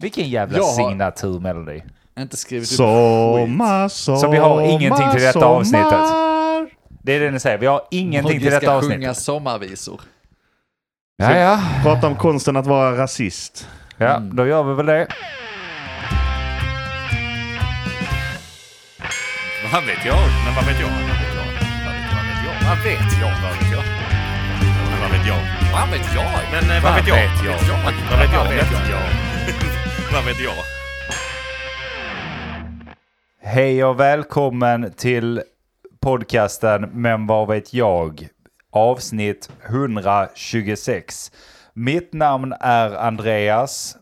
[0.00, 1.82] Vilken jävla Jag har- signaturmelodi.
[2.18, 2.76] Inte skrivit upp skit.
[2.76, 5.88] Sommar, sommar, Så vi har ingenting till detta avsnittet.
[5.90, 6.68] sommar.
[7.02, 9.24] Det är det ni säger, vi har ingenting Mogge till detta ska sjunga avsnitt.
[9.24, 10.00] sommarvisor.
[11.16, 11.60] Ja, ja.
[11.82, 13.68] Prata om konsten att vara rasist.
[13.96, 14.36] ja, Mm.
[14.36, 15.06] då gör vi väl det.
[19.72, 20.16] Vad vet jag?
[20.44, 20.88] Men vad vet jag?
[22.68, 23.32] Vad vet jag?
[23.42, 23.82] Vad vet jag?
[25.00, 25.40] Vad vet jag?
[25.72, 26.24] Vad vet jag?
[26.52, 27.16] Men vad vet jag?
[27.16, 27.58] Vad vet jag?
[28.22, 29.29] Eh, vad vet jag?
[30.12, 30.54] Vad vet jag?
[30.54, 30.66] Vad vet?
[33.42, 35.42] Hej och välkommen till
[36.00, 38.28] podcasten Men vad vet jag?
[38.70, 41.32] Avsnitt 126.
[41.72, 43.96] Mitt namn är Andreas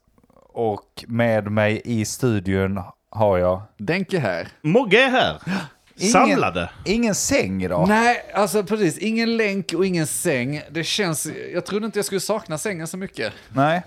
[0.53, 2.81] och med mig i studion
[3.11, 4.49] har jag Denke här.
[4.63, 5.37] Mogge är här.
[5.99, 6.71] Ingen- Samlade.
[6.85, 7.89] ingen säng idag.
[7.89, 8.99] Nej, alltså precis.
[8.99, 10.63] Ingen länk och ingen säng.
[10.71, 11.29] Det känns...
[11.55, 13.33] Jag trodde inte jag skulle sakna sängen så mycket.
[13.49, 13.83] Nej.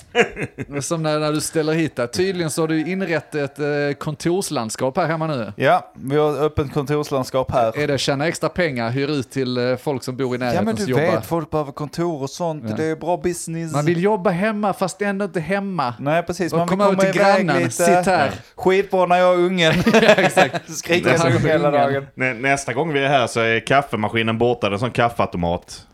[0.81, 2.07] Som när, när du ställer hit där.
[2.07, 3.65] Tydligen så har du inrett ett eh,
[3.99, 5.53] kontorslandskap här hemma nu.
[5.55, 7.79] Ja, vi har öppet kontorslandskap här.
[7.79, 10.65] Är det tjäna extra pengar, hyr ut till eh, folk som bor i Ja närheten
[10.65, 11.03] men som du jobbar.
[11.03, 12.63] vet, folk behöver kontor och sånt.
[12.70, 12.75] Ja.
[12.75, 13.73] Det är bra business.
[13.73, 15.93] Man vill jobba hemma fast ändå inte hemma.
[15.99, 17.71] Nej precis, Och man vill komma ut till iväg grannen, lite.
[17.71, 18.31] sitt här.
[18.55, 19.73] Skitbra när jag är ungen.
[20.18, 20.71] Exakt.
[20.77, 22.01] Skriker Det hela ungen.
[22.16, 24.70] Nä, nästa gång vi är här så är kaffemaskinen borta.
[24.70, 25.88] Det är en sån kaffeautomat.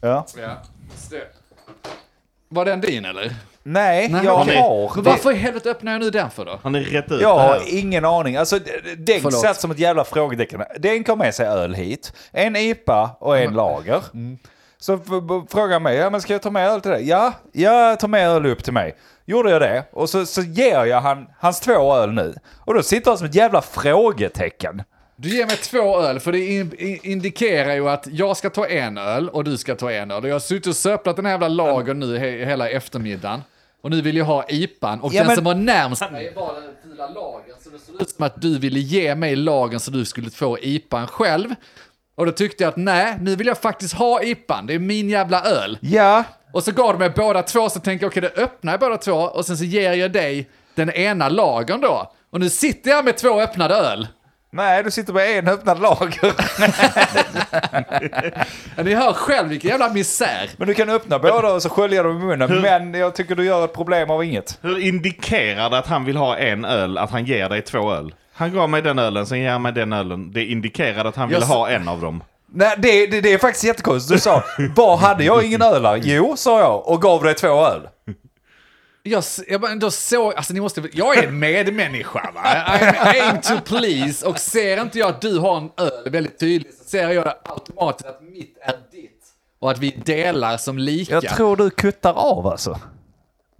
[0.00, 0.26] Ja.
[0.38, 0.62] Ja.
[2.48, 3.34] Var den din eller?
[3.62, 4.56] Nej, Nej, jag okej.
[4.56, 4.92] har.
[4.94, 6.58] Men varför i helvete öppnar jag nu den för då?
[6.62, 8.36] Har ni rätt ut Jag har ingen aning.
[8.36, 8.58] Alltså,
[8.98, 9.40] Denk Förlåt.
[9.40, 10.62] satt som ett jävla frågetecken.
[10.78, 14.02] Denk har med sig öl hit, en IPA och en lager.
[14.14, 14.38] Mm.
[14.78, 17.08] Så f- b- frågar mig, ja men ska jag ta med öl till dig?
[17.08, 18.96] Ja, jag tar med öl upp till mig.
[19.24, 22.34] Gjorde jag det och så, så ger jag han hans två öl nu.
[22.58, 24.82] Och då sitter han som ett jävla frågetecken.
[25.16, 28.66] Du ger mig två öl, för det in, in, indikerar ju att jag ska ta
[28.66, 30.22] en öl och du ska ta en öl.
[30.22, 33.42] Och jag har suttit och söplat den här jävla lagern nu he, hela eftermiddagen.
[33.82, 35.00] Och nu vill jag ha IPan.
[35.00, 37.56] Och Ja, den men- som var närmst mig var den fula lagern.
[37.64, 40.58] Så det såg ut som att du ville ge mig lagern så du skulle få
[40.58, 41.48] IPan själv.
[42.14, 44.66] Och då tyckte jag att nej, nu vill jag faktiskt ha IPan.
[44.66, 45.78] Det är min jävla öl.
[45.80, 48.80] Ja, Och så gav du mig båda två, så tänkte jag okej, då öppnar jag
[48.80, 52.12] båda två och sen så ger jag dig den ena lagern då.
[52.30, 54.06] Och nu sitter jag med två öppnade öl.
[54.56, 56.32] Nej du sitter med en öppnad lager.
[58.84, 60.50] Ni hör själv vilken jävla misär.
[60.56, 62.60] Men du kan öppna båda och så skölja dem i munnen.
[62.60, 64.58] Men jag tycker du gör ett problem av inget.
[64.62, 68.14] Hur indikerar det att han vill ha en öl, att han ger dig två öl?
[68.32, 70.32] Han gav mig den ölen, sen ger han mig den ölen.
[70.32, 72.22] Det indikerar att han vill Jag ha en av dem.
[72.52, 74.12] Nej, det, det, det är faktiskt jättekonstigt.
[74.12, 74.42] Du sa,
[74.76, 76.00] vad hade jag ingen öl här?
[76.04, 77.88] Jo, sa jag och gav dig två öl.
[79.06, 82.40] Jag, jag bara ändå såg, alltså ni måste, jag är medmänniska va?
[82.44, 86.78] I'm aim to please och ser inte jag att du har en öl väldigt tydligt
[86.78, 89.12] så ser jag automatiskt att mitt är ditt.
[89.58, 91.14] Och att vi delar som lika.
[91.14, 92.80] Jag tror du kuttar av alltså.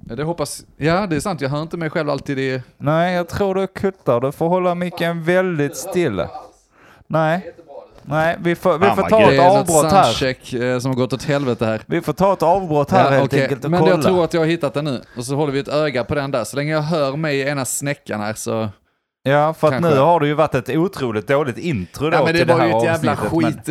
[0.09, 2.63] Ja, det hoppas, ja det är sant, jag hör inte mig själv alltid i...
[2.79, 4.21] Nej, jag tror du kuttar.
[4.21, 6.31] Du får hålla micken väldigt stilla.
[7.07, 7.53] Nej,
[8.09, 10.03] nej vi får, vi får ta ett Det är något avbrott här.
[10.05, 11.81] soundcheck eh, som har gått åt helvete här.
[11.87, 13.43] Vi får ta ett avbrott här Ja, helt okej.
[13.43, 13.93] enkelt och Men kolla.
[13.93, 15.03] jag tror att jag har hittat den nu.
[15.17, 16.45] Och så håller vi ett öga på den där.
[16.45, 18.69] Så länge jag hör mig i ena snäckan här så...
[19.27, 19.91] Ja, för att Kanske.
[19.91, 22.55] nu har det ju varit ett otroligt dåligt intro då Ja men det till det
[22.55, 23.67] var ju ett jävla avsnittet,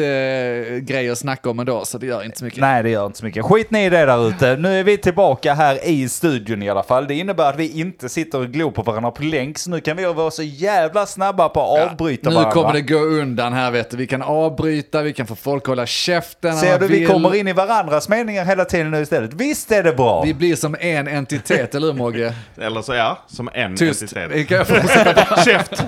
[0.88, 2.60] men- att snacka om ändå, så det gör inte så mycket.
[2.60, 3.46] Nej, det gör inte så mycket.
[3.46, 4.56] Skit ni i det där ute.
[4.56, 7.08] Nu är vi tillbaka här i studion i alla fall.
[7.08, 9.98] Det innebär att vi inte sitter och glor på varandra på länk, så nu kan
[9.98, 12.52] vi vara så jävla snabba på att avbryta nu varandra.
[12.54, 13.98] kommer det gå undan här vet du.
[13.98, 17.08] Vi kan avbryta, vi kan få folk att hålla käften Ser du, vi vill.
[17.08, 19.34] kommer in i varandras meningar hela tiden nu istället.
[19.34, 20.22] Visst är det bra?
[20.24, 22.34] Vi blir som en entitet, eller hur Mogge?
[22.62, 24.02] Eller så ja, som en Tyst.
[24.02, 24.48] entitet.
[25.46, 25.84] Käft!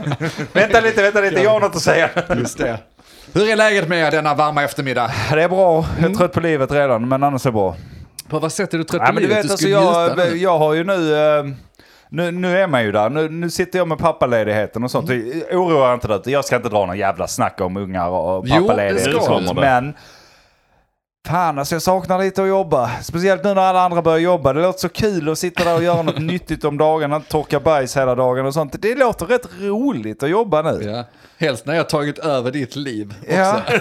[0.53, 1.41] Vänta lite, vänta lite.
[1.41, 2.09] Jag har något att säga.
[2.37, 2.79] Just det.
[3.33, 5.11] Hur är läget med er denna varma eftermiddag?
[5.31, 5.85] Det är bra.
[5.89, 6.11] Jag Mm.
[6.11, 7.75] är trött på livet redan, men annars är det bra.
[8.29, 9.37] På vad sätt är du trött Ja, på men du livet?
[9.45, 10.37] vet, alltså, skulle njuta jag, nu.
[10.37, 11.15] jag har ju nu...
[11.15, 11.43] eh,
[12.09, 13.09] Nu, nu är man ju där.
[13.09, 15.09] Nu, nu sitter jag med pappaledigheten och sånt.
[15.51, 16.19] Oroa inte dig.
[16.25, 19.23] Jag ska inte dra någon jävla snack om ungar och Jo, det pappaledighet ska och
[19.23, 19.47] sånt.
[19.47, 19.53] du.
[19.61, 19.93] Men
[21.27, 22.89] fan alltså jag saknar lite att jobba.
[23.01, 24.53] Speciellt nu när alla andra börjar jobba.
[24.53, 27.19] Det låter så kul att sitta där och göra något nyttigt om dagarna.
[27.19, 28.75] Torka bajs hela dagen och sånt.
[28.81, 30.83] Det låter rätt roligt att jobba nu.
[30.91, 31.03] Ja.
[31.39, 33.33] Helst när jag har tagit över ditt liv också.
[33.35, 33.61] Ja.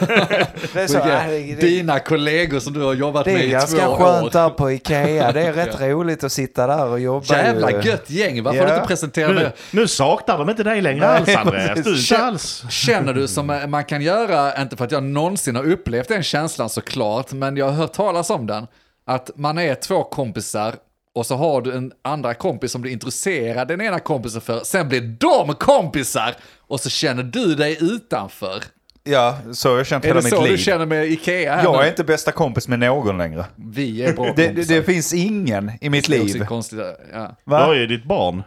[0.75, 0.93] det är så.
[0.93, 3.95] Vilka- det- det- Dina kollegor som du har jobbat Det med är i ganska två
[3.97, 4.31] skönt år.
[4.31, 5.33] där på Ikea.
[5.33, 7.35] Det är rätt roligt att sitta där och jobba.
[7.37, 7.81] Jävla ju.
[7.83, 8.77] gött gäng, varför har du Ja.
[8.77, 9.53] inte presenterat Nu, det?
[9.71, 11.69] nu saknar de inte dig längre Nej, alls Andreas.
[11.69, 11.85] precis.
[11.85, 12.65] Du är inte Kä- alls...
[12.71, 16.23] Känner du som eh, man kan göra, inte för att jag någonsin har upplevt den
[16.23, 18.67] känslan såklart, men jag har hört talas om den,
[19.05, 20.75] att man är två kompisar
[21.15, 24.89] och så har du en andra kompis som du intresserar den ena kompisen för, sen
[24.89, 28.63] blir de kompisar och så känner du dig utanför.
[29.09, 30.53] Ja, så har jag känt Är hela det mitt så liv.
[30.53, 31.83] du känner med Ikea här Jag nu?
[31.83, 33.45] är inte bästa kompis med någon längre.
[33.57, 34.75] Vi är bra Det, det, kompisar.
[34.75, 36.45] det finns ingen i mitt Det är också liv.
[36.45, 36.79] konstigt,
[37.13, 37.37] ja.
[37.45, 37.75] Du Va?
[37.75, 38.43] ju ditt barn.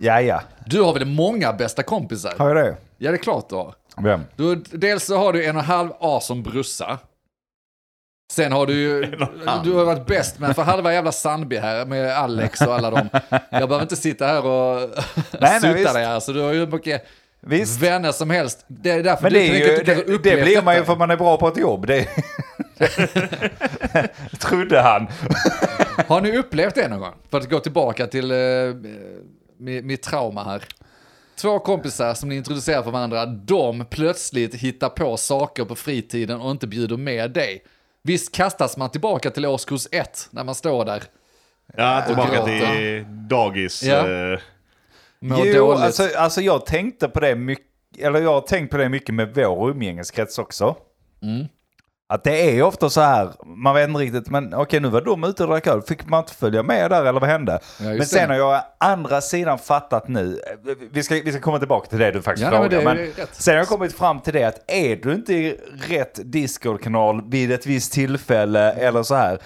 [0.00, 0.42] Ja, ja.
[0.66, 2.34] Du har väl många bästa kompisar?
[2.38, 2.76] Har jag det?
[2.98, 3.74] Ja, det är klart du har.
[3.96, 4.20] Vem?
[4.36, 6.98] Du, dels så har du en och en halv A som brorsa.
[8.32, 9.00] Sen har du ju,
[9.64, 13.08] du har varit bäst med för halva jävla Sandby här med Alex och alla dem.
[13.30, 14.90] Jag behöver inte sitta här och
[15.40, 17.04] nej, sutta dig här, så du har ju mycket
[17.40, 17.82] Visst.
[17.82, 18.64] vänner som helst.
[18.66, 20.84] Det är därför Men du det, är tänker ju, du det, det blir man ju
[20.84, 21.86] för att man är bra på ett jobb.
[21.86, 22.08] Det
[24.38, 25.06] trodde han.
[26.06, 27.14] Har ni upplevt det någon gång?
[27.30, 28.32] För att gå tillbaka till
[29.58, 30.62] mitt, mitt trauma här.
[31.36, 36.50] Två kompisar som ni introducerar för varandra, de plötsligt hittar på saker på fritiden och
[36.50, 37.62] inte bjuder med dig.
[38.02, 41.02] Visst kastas man tillbaka till årskurs ett när man står där,
[41.76, 43.82] Ja, tillbaka till dagis.
[43.82, 44.08] Ja.
[44.08, 44.38] eh,
[45.20, 45.82] Jo, dåligt.
[45.82, 47.66] alltså, alltså jag tänkte på det mycket,
[47.98, 50.76] eller jag har tänkt på det mycket med vår umgängeskrets också.
[51.22, 51.46] Mm.
[52.12, 55.24] Att det är ofta så här, man vet inte riktigt, men okej nu var de
[55.24, 57.60] ute och drack öl, fick man inte följa med där eller vad hände?
[57.80, 58.34] Ja, men sen det.
[58.34, 60.40] har jag andra sidan fattat nu,
[60.92, 63.54] vi ska, vi ska komma tillbaka till det du faktiskt Ja, nej, men men sen
[63.54, 67.66] har jag kommit fram till det att är du inte i rätt Discord-kanal vid ett
[67.66, 69.38] visst tillfälle eller så här,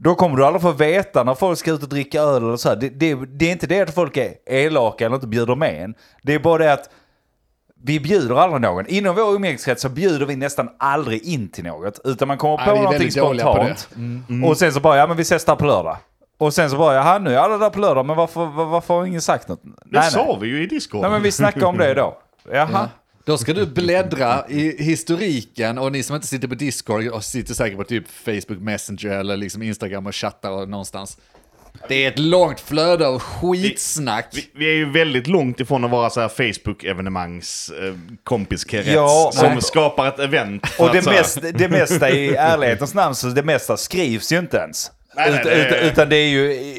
[0.00, 2.68] då kommer du aldrig få veta när folk ska ut och dricka öl eller så
[2.68, 2.76] här.
[2.76, 5.94] Det, det, det är inte det att folk är elaka eller inte bjuder med en.
[6.22, 6.90] Det är bara det att
[7.84, 8.86] vi bjuder aldrig någon.
[8.86, 12.00] Inom vår umgängeskrets så bjuder vi nästan aldrig in till något.
[12.04, 13.76] Utan man kommer Ja, på någonting dåliga på det.
[13.76, 14.44] spontant.
[14.50, 15.96] Och sen så bara, ja men vi ses där på lördag.
[16.38, 18.94] Och sen så bara, jaha nu är alla där på lördag, men varför, var- varför
[18.94, 19.62] har ingen sagt något?
[19.84, 21.00] Det sa vi ju i Discord.
[21.02, 22.18] Nej men vi snackar om det då.
[22.52, 22.68] Jaha.
[22.72, 22.88] Ja.
[23.24, 27.54] Då ska du bläddra i historiken och ni som inte sitter på Discord och sitter
[27.54, 31.16] säkert på typ Facebook Messenger eller liksom Instagram och chattar och någonstans.
[31.88, 34.26] Det är ett långt flöde av skitsnack.
[34.32, 37.94] Vi, vi är ju väldigt långt ifrån att vara så här Facebook-evenemangs eh,
[38.24, 39.62] kompiskrets Ja, som nej.
[39.62, 40.62] skapar ett event.
[40.78, 44.90] Och det, mest, det mesta i ärlighetens namn, så det mesta skrivs ju inte ens.
[45.16, 46.74] Nej, nej, utan, det- utan, det är ju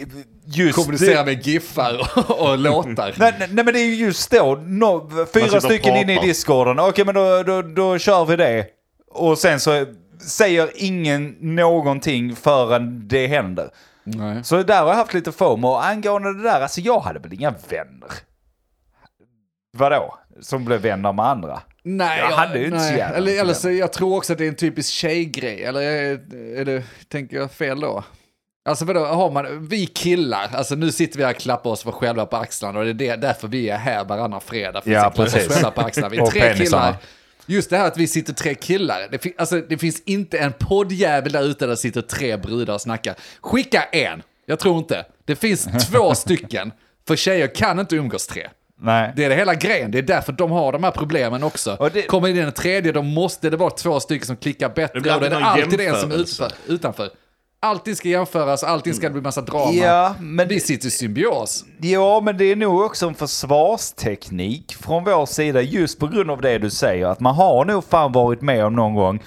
[0.46, 0.76] just...
[0.76, 3.14] Kommunicera med giffar och, och låtar.
[3.18, 6.80] Nej, nej, nej men det är ju just då, no, fyra stycken inne i discorden.
[6.80, 8.66] Okej men då, då, då kör vi det.
[9.14, 9.86] Och sen så
[10.28, 13.70] säger ingen någonting förrän det händer.
[14.04, 14.44] Nej.
[14.44, 15.68] Så där har jag haft lite FOMO.
[15.68, 18.10] Och angående det där, alltså jag hade väl inga vänner.
[19.78, 20.18] Vadå?
[20.42, 21.62] Som blev vänner med andra?
[21.84, 22.98] Nej, Jag hade ju inte så nej.
[22.98, 25.64] jävla eller, eller så, Jag tror också att det är en typisk tjejgrej.
[25.64, 26.20] Eller är,
[26.60, 28.04] är det, tänker jag fel då?
[28.66, 31.92] Alltså vadå, har man, vi killar, alltså nu sitter vi här och klappar oss för
[31.92, 34.82] själva på axlarna och det är därför vi är här varannan fredag.
[34.82, 35.54] För Ja, att klappa oss precis.
[35.54, 36.10] själva på axlarna.
[36.10, 36.96] Vi är tre killar.
[37.46, 39.08] Just det här att vi sitter tre killar.
[39.12, 42.82] Det, fin- alltså, det finns inte en poddjävel där ute där sitter tre brudar och
[42.82, 43.16] snackar.
[43.42, 44.22] Skicka en.
[44.46, 45.06] Jag tror inte.
[45.26, 46.72] Det finns två stycken.
[47.08, 48.48] För tjejer kan inte umgås tre.
[48.84, 49.14] Nej.
[49.16, 51.76] Det är det hela grejen, det är därför de har de här problemen också.
[51.80, 55.00] Och det- Kommer in den tredje, då måste det vara två stycken som klickar bättre
[55.00, 56.16] Det och då är det alltid en som är
[56.68, 57.10] utanför.
[57.64, 59.72] Allting ska jämföras, allting ska bli massa drama.
[59.72, 61.66] Ja, men Vi sitter i symbios.
[61.82, 66.42] Ja, men det är nog också en försvarsteknik från vår sida just på grund av
[66.42, 67.06] det du säger.
[67.06, 69.24] Att man har nog fan varit med om någon gång.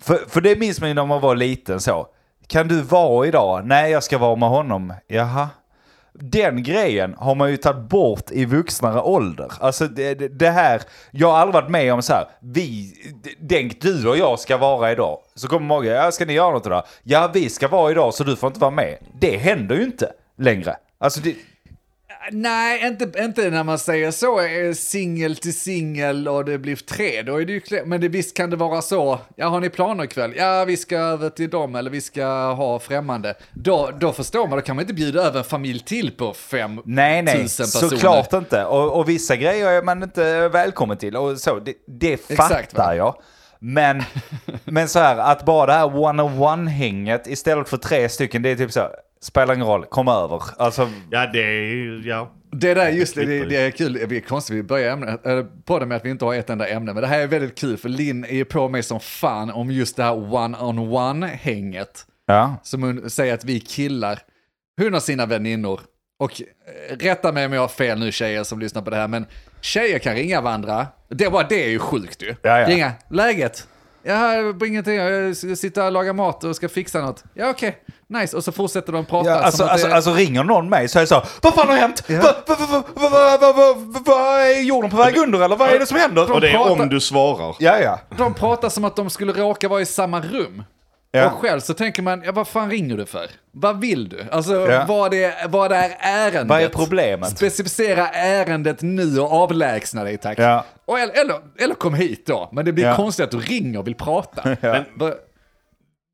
[0.00, 2.06] För, för det minns man ju när man var liten så.
[2.46, 3.66] Kan du vara idag?
[3.66, 4.92] Nej, jag ska vara med honom.
[5.06, 5.48] Jaha.
[6.20, 9.52] Den grejen har man ju tagit bort i vuxnare ålder.
[9.60, 12.94] Alltså det, det, det här, jag har aldrig varit med om så här, vi,
[13.48, 15.18] tänk du och jag ska vara idag.
[15.34, 16.84] Så kommer många, ja ska ni göra något idag?
[17.02, 18.98] Ja vi ska vara idag så du får inte vara med.
[19.20, 20.76] Det händer ju inte längre.
[20.98, 21.34] Alltså det,
[22.32, 27.22] Nej, inte, inte när man säger så, eh, singel till singel och det blir tre,
[27.22, 30.04] då är det ju Men det, visst kan det vara så, ja har ni planer
[30.04, 30.34] ikväll?
[30.36, 33.34] Ja, vi ska över till dem eller vi ska ha främmande.
[33.52, 36.80] Då, då förstår man, då kan man inte bjuda över en familj till på fem
[36.84, 37.90] Nej, nej, tusen personer.
[37.90, 38.64] såklart inte.
[38.64, 41.16] Och, och vissa grejer är man inte välkommen till.
[41.16, 42.96] Och så, det, det Exakt, fattar va?
[42.96, 43.16] jag.
[43.58, 44.02] Men,
[44.64, 48.72] men så här, att bara det här one-on-one-hänget istället för tre stycken, det är typ
[48.72, 50.42] så här, spelar ingen roll, kom över.
[50.58, 52.02] Alltså, Ja, det är ju...
[52.04, 52.32] Ja.
[52.52, 53.92] Det där, just det, det, det är kul.
[54.08, 56.50] Det är konstigt, vi börjar ämnet, äh, på det med att vi inte har ett
[56.50, 56.92] enda ämne.
[56.92, 59.70] Men det här är väldigt kul, för Linn är ju på mig som fan om
[59.70, 62.06] just det här one-on-one-hänget.
[62.26, 62.56] ja.
[62.62, 64.18] Som hon säger att vi killar,
[64.80, 65.80] hon har sina väninnor.
[66.18, 69.08] Och eh, rätta mig om jag har fel nu tjejer som lyssnar på det här,
[69.08, 69.26] men
[69.60, 70.86] tjejer kan ringa varandra.
[71.08, 72.34] Det, bara det är ju sjukt ju.
[72.42, 72.68] Ja, ja.
[72.68, 73.68] Ringa, läget?
[74.06, 77.24] Jag har ingenting, jag sitter här och lagar mat och ska fixa något.
[77.34, 78.20] Ja okej, okay.
[78.20, 78.36] nice.
[78.36, 79.30] Och så fortsätter de prata.
[79.30, 79.94] Ja, alltså, alltså, det...
[79.94, 82.02] alltså ringer någon mig så är jag så vad fan har hänt?
[82.06, 82.34] Ja.
[82.46, 83.74] Vad va, va,
[84.06, 86.26] va, är jorden på väg under eller vad är det som händer?
[86.26, 86.82] De och det är pratar...
[86.82, 87.56] om du svarar.
[87.58, 88.00] Ja, ja.
[88.16, 90.62] De pratar som att de skulle råka vara i samma rum.
[91.16, 91.26] Ja.
[91.30, 93.26] Och själv så tänker man, ja vad fan ringer du för?
[93.52, 94.24] Vad vill du?
[94.32, 94.84] Alltså Ja.
[94.88, 96.48] vad, är, vad är ärendet?
[96.48, 97.30] Vad är problemet?
[97.36, 100.38] Specificera ärendet nu och avlägsna dig tack.
[100.38, 100.64] Ja.
[100.84, 102.96] Och, eller, eller, eller kom hit då, men det blir Ja.
[102.96, 104.56] konstigt att du ringer och vill prata.
[104.60, 104.84] Ja.
[104.96, 105.14] Va-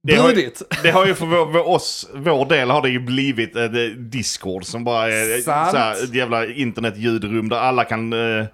[0.09, 0.51] Det har, ju-
[0.83, 3.65] det har ju för vår, vår, oss, vår del har det ju blivit eh,
[3.99, 8.47] Discord som bara är eh, ett jävla internetljudrum där alla kan eh,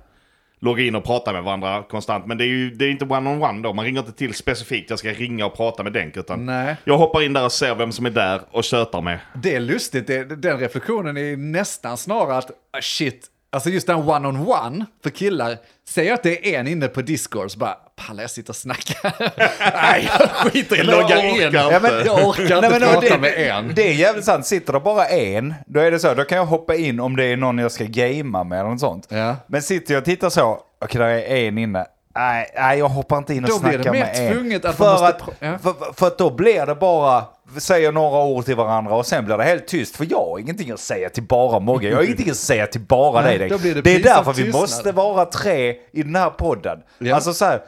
[0.61, 2.27] logga in och prata med varandra konstant.
[2.27, 3.73] Men det är ju det är inte one-on-one då.
[3.73, 6.17] Man ringer inte till specifikt, jag ska ringa och prata med Denk.
[6.17, 6.77] Utan Nej.
[6.85, 9.19] jag hoppar in där och ser vem som är där och tjötar med.
[9.35, 13.97] Det är lustigt, det, den reflektionen är nästan snarare att ah, shit, alltså just den
[13.97, 15.57] one-on-one för killar,
[15.88, 17.76] säg att det är en inne på Discord, så bara
[18.07, 19.12] pallar jag sitta och snacka?
[19.75, 21.35] Nej, jag skiter i att logga in.
[21.43, 21.57] inte.
[21.57, 23.73] Ja, men jag orkar inte Nej, men prata det, med en.
[23.75, 24.47] det är jävligt sant.
[24.47, 26.14] Sitter det bara en, då är det så.
[26.14, 28.81] Då kan jag hoppa in om det är någon jag ska gamea med eller något
[28.81, 29.07] sånt.
[29.11, 29.37] Ja.
[29.47, 31.87] Men sitter jag och tittar så, okej, där är en inne.
[32.17, 34.33] Nej, nej, jag hoppar inte in och Då blir det snackar mer med en.
[34.35, 35.59] tvunget att för, måste att, ja.
[35.59, 37.25] för, för att då blir det bara,
[37.57, 39.97] säger några ord till varandra och sen blir det helt tyst.
[39.97, 41.88] För jag har ingenting att säga till bara Mogge.
[41.88, 43.38] Jag har ingenting att säga till bara dig.
[43.38, 44.61] det det är därför vi tystnad.
[44.62, 46.78] måste vara tre i den här podden.
[46.99, 47.14] Ja.
[47.14, 47.62] Alltså så här,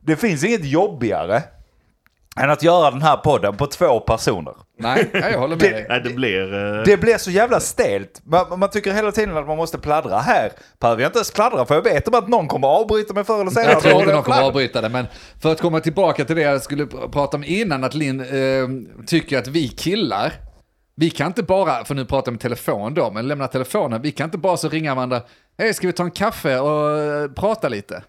[0.00, 1.42] det finns inget jobbigare
[2.40, 4.54] än att göra den här podden på två personer.
[4.78, 5.86] Nej, ja, jag håller med dig.
[5.88, 6.54] Nej, det blir...
[6.78, 8.20] eh, Det blir så jävla stelt.
[8.24, 10.18] Man, man tycker hela tiden att man måste pladdra.
[10.18, 13.24] Här behöver jag inte ens pladdra för jag vet om att någon kommer avbryta mig
[13.24, 13.72] förr eller senare.
[13.72, 15.06] Jag tror inte någon kommer avbryta det, men
[15.42, 19.04] för att komma tillbaka till det jag skulle pr- prata om innan, att Linn eh,
[19.06, 20.32] tycker att vi killar,
[20.96, 24.12] vi kan inte bara, för nu pratar jag med telefon då, men lämna telefonen, vi
[24.12, 25.20] kan inte bara så ringa varandra,
[25.58, 28.02] hej ska vi ta en kaffe och eh, prata lite?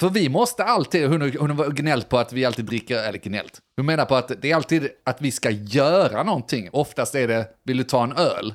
[0.00, 3.58] För vi måste alltid, hon, hon har gnällt på att vi alltid dricker, eller gnällt,
[3.76, 7.48] hon menar på att det är alltid att vi ska göra någonting, oftast är det,
[7.64, 8.54] vill du ta en öl?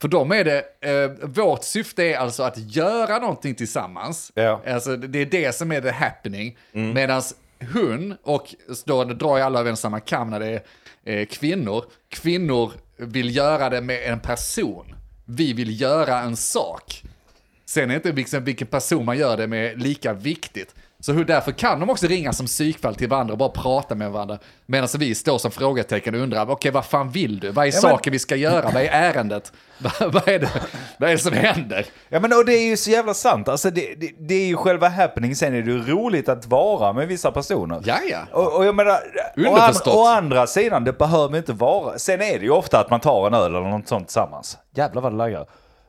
[0.00, 4.32] För dem är det, eh, vårt syfte är alltså att göra någonting tillsammans.
[4.34, 4.62] Ja.
[4.66, 6.58] Alltså det är det som är the happening.
[6.72, 7.22] Medan
[7.72, 10.62] hon, och då drar jag alla över en samma kam när det är
[11.18, 14.94] eh, kvinnor, kvinnor vill göra det med en person.
[15.24, 17.02] Vi vill göra en sak.
[17.72, 20.74] Sen är inte vilken, vilken person man gör det med lika viktigt.
[21.00, 24.10] Så hur, därför kan de också ringa som psykfall till varandra och bara prata med
[24.10, 24.38] varandra.
[24.66, 27.50] Medan vi står som frågetecken och undrar, okej vad fan vill du?
[27.50, 28.70] Vad är men- saken vi ska göra?
[28.70, 29.52] Vad är ärendet?
[29.78, 30.48] vad, vad, är det,
[30.98, 31.86] vad är det som händer?
[32.08, 33.48] Ja men och det är ju så jävla sant.
[33.48, 35.36] Alltså det, det, det är ju själva happening.
[35.36, 37.82] Sen är det ju roligt att vara med vissa personer.
[37.84, 38.20] Ja, ja.
[38.32, 38.98] Och, och jag menar,
[39.36, 41.98] å, an, å andra sidan, det behöver inte vara.
[41.98, 44.58] Sen är det ju ofta att man tar en öl eller något sånt tillsammans.
[44.74, 45.46] Jävlar vad det laggar.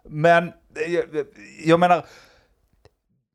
[0.09, 0.51] Men
[0.87, 1.03] jag,
[1.65, 2.05] jag menar,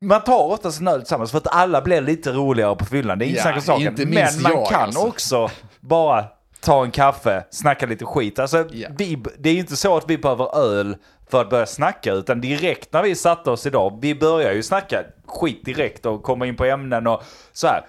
[0.01, 3.19] man tar oftast en öl tillsammans för att alla blir lite roligare på fyllan.
[3.19, 5.07] Det är inget Ja, snack om Men man jag, kan alltså.
[5.07, 6.25] också bara
[6.61, 8.39] ta en kaffe, snacka lite skit.
[8.39, 8.89] Alltså, Ja.
[8.97, 10.97] vi, det är ju inte så att vi behöver öl
[11.31, 15.03] för att börja snacka, utan direkt när vi satte oss idag, vi börjar ju snacka
[15.27, 17.85] skit direkt och komma in på ämnen och så här.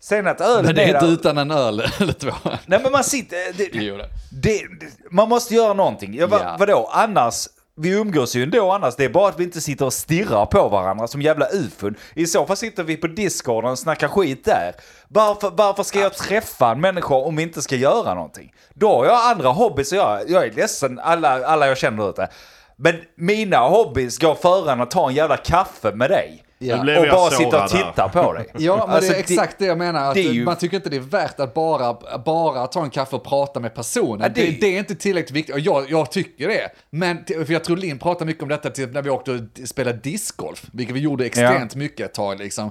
[0.00, 2.30] Sen att ölen Men det är där- inte utan en öl eller två.
[2.66, 3.52] Nej men man sitter...
[3.52, 4.08] Det, det.
[4.42, 4.62] det,
[5.10, 6.14] man måste göra någonting.
[6.14, 6.56] Ja, va, Ja.
[6.58, 6.90] Vadå?
[6.92, 7.48] Annars...
[7.80, 8.96] Vi umgås ju ändå annars.
[8.96, 11.94] Det är bara att vi inte sitter och stirrar på varandra som jävla ufon.
[12.14, 14.74] I så fall sitter vi på discorden och snackar skit där.
[15.08, 18.52] Varför, varför ska jag träffa en människa om vi inte ska göra någonting?
[18.74, 22.28] Då har jag andra hobbys och jag, jag är ledsen, alla, alla jag känner ute.
[22.76, 26.44] Men mina hobbys går före än att ta en jävla kaffe med dig.
[26.60, 26.80] Ja.
[27.00, 28.46] Och bara sitta och titta på dig.
[28.58, 30.10] Ja, men Alltså, det är exakt det, jag menar.
[30.10, 33.24] Att ju- Man tycker inte det är värt att bara, bara ta en kaffe och
[33.24, 34.20] prata med personen.
[34.22, 35.54] Ja, det, det- det, är inte tillräckligt viktigt.
[35.54, 36.68] Och jag, jag tycker det.
[36.90, 39.98] Men för jag tror Linn pratade mycket om detta till, när vi åkte och spelade
[39.98, 40.66] discgolf.
[40.72, 42.38] Vilket vi gjorde extremt mycket ett tag.
[42.38, 42.70] Liksom.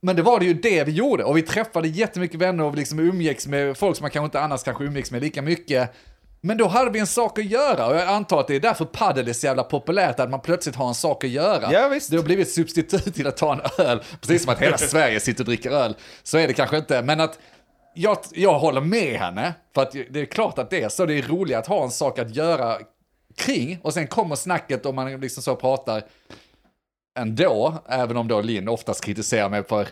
[0.00, 1.24] Men det var det ju det vi gjorde.
[1.24, 4.62] Och vi träffade jättemycket vänner och liksom umgicks med folk som man kanske inte annars
[4.62, 5.92] kanske umgicks med lika mycket.
[6.46, 8.84] Men då hade vi en sak att göra och jag antar att det är därför
[8.84, 11.72] padel är så jävla populärt, att man plötsligt har en sak att göra.
[11.72, 12.10] Ja, visst.
[12.10, 15.20] Det har blivit ett substitut till att ta en öl, precis som att hela Sverige
[15.20, 15.96] sitter och dricker öl.
[16.22, 17.38] Så är det kanske inte, men att
[17.94, 21.14] jag, jag håller med henne, för att det är klart att det är så, det
[21.14, 22.78] är roligt att ha en sak att göra
[23.36, 26.02] kring, och sen kommer snacket om man liksom så pratar
[27.18, 29.88] ändå, även om då Linn oftast kritiserar mig för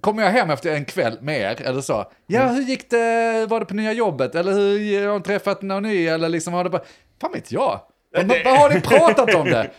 [0.00, 2.04] Kommer jag hem efter en kväll med er, eller så?
[2.26, 3.46] Ja, hur gick det?
[3.48, 4.34] Var det på nya jobbet?
[4.34, 6.06] Eller hur har ni träffat någon ny?
[6.06, 6.82] Eller liksom har det bara...
[7.20, 7.80] Fan vet jag.
[8.16, 9.70] Vad, vad har ni pratat om det?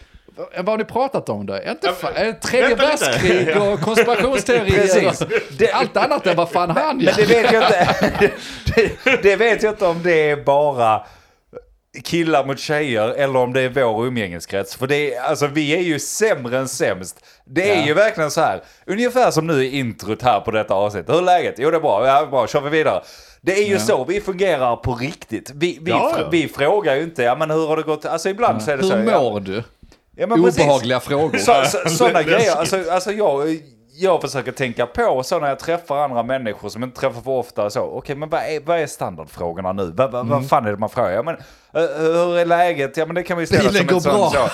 [0.57, 1.53] Vad har ni pratat om då?
[1.53, 5.57] Är inte det tredje världskrig och konspirationsteorier?
[5.57, 7.13] Det- Allt annat än vad fan han Men gör.
[7.17, 7.87] det vet jag inte.
[9.03, 11.05] det, det vet jag inte om det är bara
[12.03, 14.75] killar mot tjejer eller om det är vår umgängeskrets.
[14.75, 17.25] För det är, alltså vi är ju sämre än sämst.
[17.45, 17.85] Det är Ja.
[17.87, 21.09] ju verkligen så här, ungefär som nu i introt här på detta avsnitt.
[21.09, 21.55] Hur är läget?
[21.57, 23.01] Jo det är bra, ja, bra, kör vi vidare.
[23.41, 23.79] Det är ju Ja.
[23.79, 25.51] så vi fungerar på riktigt.
[25.55, 28.05] Vi, vi, Ja, vi frågar ju inte, ja men hur har det gått?
[28.05, 28.95] Alltså ibland så är det så.
[28.95, 29.63] Hur mår du?
[30.17, 30.61] Ja, men precis.
[30.61, 31.37] Obehagliga frågor.
[31.37, 32.55] Så, så, sådana grejer.
[32.55, 33.57] Alltså, alltså jag,
[34.01, 37.65] jag försöker tänka på så när jag träffar andra människor som inte träffar för ofta.
[37.65, 39.91] och Så, okej, men vad är, vad är standardfrågorna nu?
[39.95, 41.11] Vad, vad, vad fan är det man frågar?
[41.11, 41.41] Ja, men, eh,
[41.97, 42.97] hur är läget?
[42.97, 44.49] Ja, men det kan vi ställa Bilen som går ett sånt bra.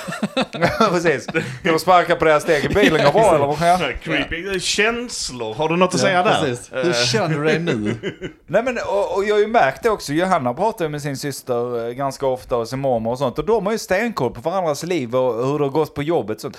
[0.77, 0.89] så.
[0.89, 1.27] Precis.
[1.73, 2.73] Och sparkar på deras steg.
[2.73, 4.01] Bilen går bra eller vad kan jag?
[4.01, 4.59] Creepy.
[4.59, 6.41] Känslor, har du något att säga där?
[6.41, 6.71] Precis.
[6.73, 7.95] Hur känner du dig nu?
[8.47, 11.87] Nej men och, och jag har ju märkt det också, Johanna pratar med sin syster
[11.87, 14.83] eh, ganska ofta och sin mormor och sånt och de har ju stenkoll på varandras
[14.83, 16.57] liv och hur det har gått på jobbet och sånt.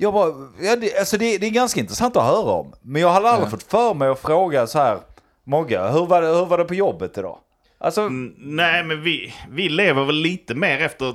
[0.00, 2.74] Jag bara, ja, det, alltså det, det är ganska intressant att höra om.
[2.82, 3.50] Men jag hade aldrig Ja.
[3.50, 4.98] fått för mig att fråga så här,
[5.44, 7.38] Mogge, hur var det, hur var det på jobbet idag?
[7.78, 11.14] Alltså, Mm, Nej, men vi, vi lever väl lite mer efter,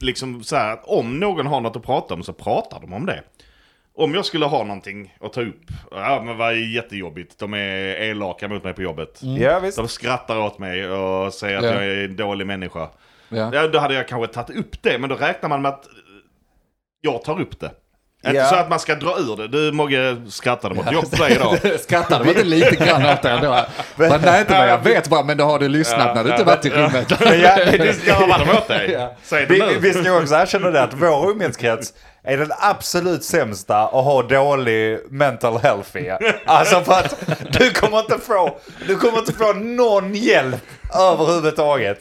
[0.00, 3.06] liksom så här, att om någon har något att prata om så pratar de om
[3.06, 3.22] det.
[3.94, 5.60] Om jag skulle ha någonting att ta upp,
[5.90, 9.20] ja men vad är jättejobbigt, de är elaka mot mig på jobbet.
[9.22, 9.76] ja visst.
[9.78, 11.70] De skrattar åt mig och säger att Ja.
[11.70, 12.88] jag är en dålig människa.
[13.28, 13.50] Ja.
[13.54, 15.84] Ja, då hade jag kanske tagit upp det, men då räknar man med att
[17.00, 17.70] jag tar upp det.
[18.26, 18.46] Inte Ja.
[18.46, 19.48] så att man ska dra ur det.
[19.48, 21.58] Du Mogge skrattade mot jobb på dig idag.
[21.80, 23.66] Skrattade man inte lite grann åt det ändå?
[23.96, 26.44] Men, nej, inte vad jag vet bara, men då har du lyssnat när du inte
[26.44, 27.20] varit i rummet.
[27.20, 29.08] Men ja, det, det, Garvar de åt dig?
[29.22, 29.78] Säg det vi, nu.
[29.78, 31.92] vi ska också erkänna det att vår umgängeskrets
[32.24, 36.10] är den absolut sämsta att ha dålig mental health i.
[36.46, 41.98] Alltså för att du kommer inte få, du kommer inte få någon hjälp överhuvudtaget.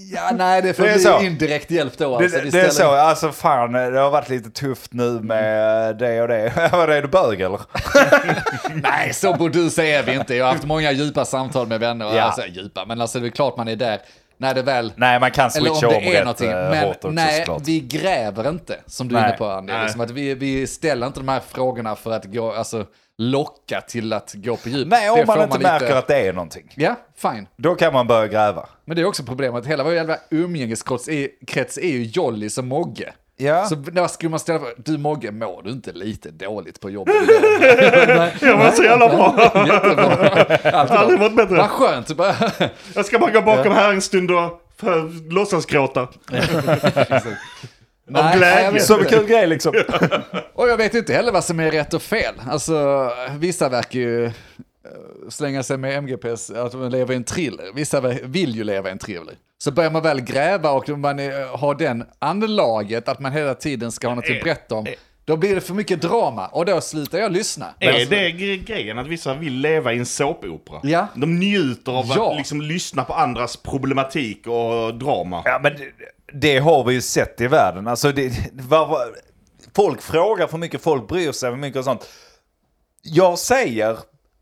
[0.00, 1.20] Ja, nej, det får Det är bli så.
[1.22, 2.18] indirekt hjälp då.
[2.18, 5.96] Det, Alltså, det är istället- så, alltså fan det har varit lite tufft nu med
[5.98, 6.52] det och det.
[6.72, 7.60] Vad är du bög eller?
[8.82, 10.34] Nej, så burdus är vi inte.
[10.34, 12.16] Jag har haft många djupa samtal med vänner.
[12.16, 12.22] Ja.
[12.22, 13.98] Alltså, djupa, men alltså det är klart man är där
[14.36, 14.92] när det väl...
[14.96, 16.50] Nej man kan Eller om switcha om det är rätt någonting.
[16.50, 17.62] eh, Men också nej, såklart.
[17.64, 19.28] vi gräver inte, som du är Nej.
[19.28, 19.72] inne på Andy.
[19.82, 22.84] Liksom att vi, vi ställer inte de här frågorna för att gå, alltså,
[23.18, 24.88] locka till att gå på djup.
[24.88, 26.72] Nej, om man inte märker att det är någonting.
[26.76, 27.46] Ja, fine.
[27.56, 28.68] Då kan man börja gräva.
[28.84, 32.68] Men det är också problemet, hela vår jävla umgängeskrets är, krets är ju Jolly som
[32.68, 33.12] Mogge.
[33.36, 33.64] Ja.
[33.64, 37.14] Så vad skulle man ställa du Mogge, mår du inte lite dåligt på jobbet
[38.02, 38.30] idag?
[38.40, 39.50] Jag var så jävla bra.
[39.66, 40.72] Jättebra.
[40.72, 41.56] Aldrig varit bättre.
[41.56, 42.16] Vad skönt.
[42.16, 42.34] Bara,
[42.94, 44.62] Jag ska bara gå bakom här en stund och
[45.30, 46.08] låtsasgråta.
[48.08, 48.64] Nej, glädje.
[48.64, 49.14] jag vet Som en inte.
[49.18, 49.74] kul grej liksom.
[50.54, 52.34] Och jag vet inte heller vad som är rätt och fel.
[52.50, 54.30] Alltså, vissa verkar ju eh,
[55.28, 57.66] slänga sig med MGPs, att de lever i en thriller.
[57.74, 59.34] Vissa ver- vill ju leva i en thriller.
[59.58, 61.18] Så börjar man väl gräva och man
[61.52, 64.86] har den anlaget att man hela tiden ska ha något att berätta om.
[65.24, 67.66] Då blir det för mycket drama och då slutar jag lyssna.
[67.80, 70.80] Är det gre- grejen att vissa vill leva i en såpopera?
[70.82, 71.06] Ja.
[71.14, 72.30] De njuter av Ja.
[72.30, 75.42] att liksom lyssna på andras problematik och drama.
[75.44, 75.72] Ja men
[76.32, 77.88] det, har vi ju sett i världen.
[77.88, 79.16] Alltså det, var, var,
[79.74, 82.08] folk frågar för mycket, folk bryr sig för mycket och sånt.
[83.02, 83.98] Jag säger,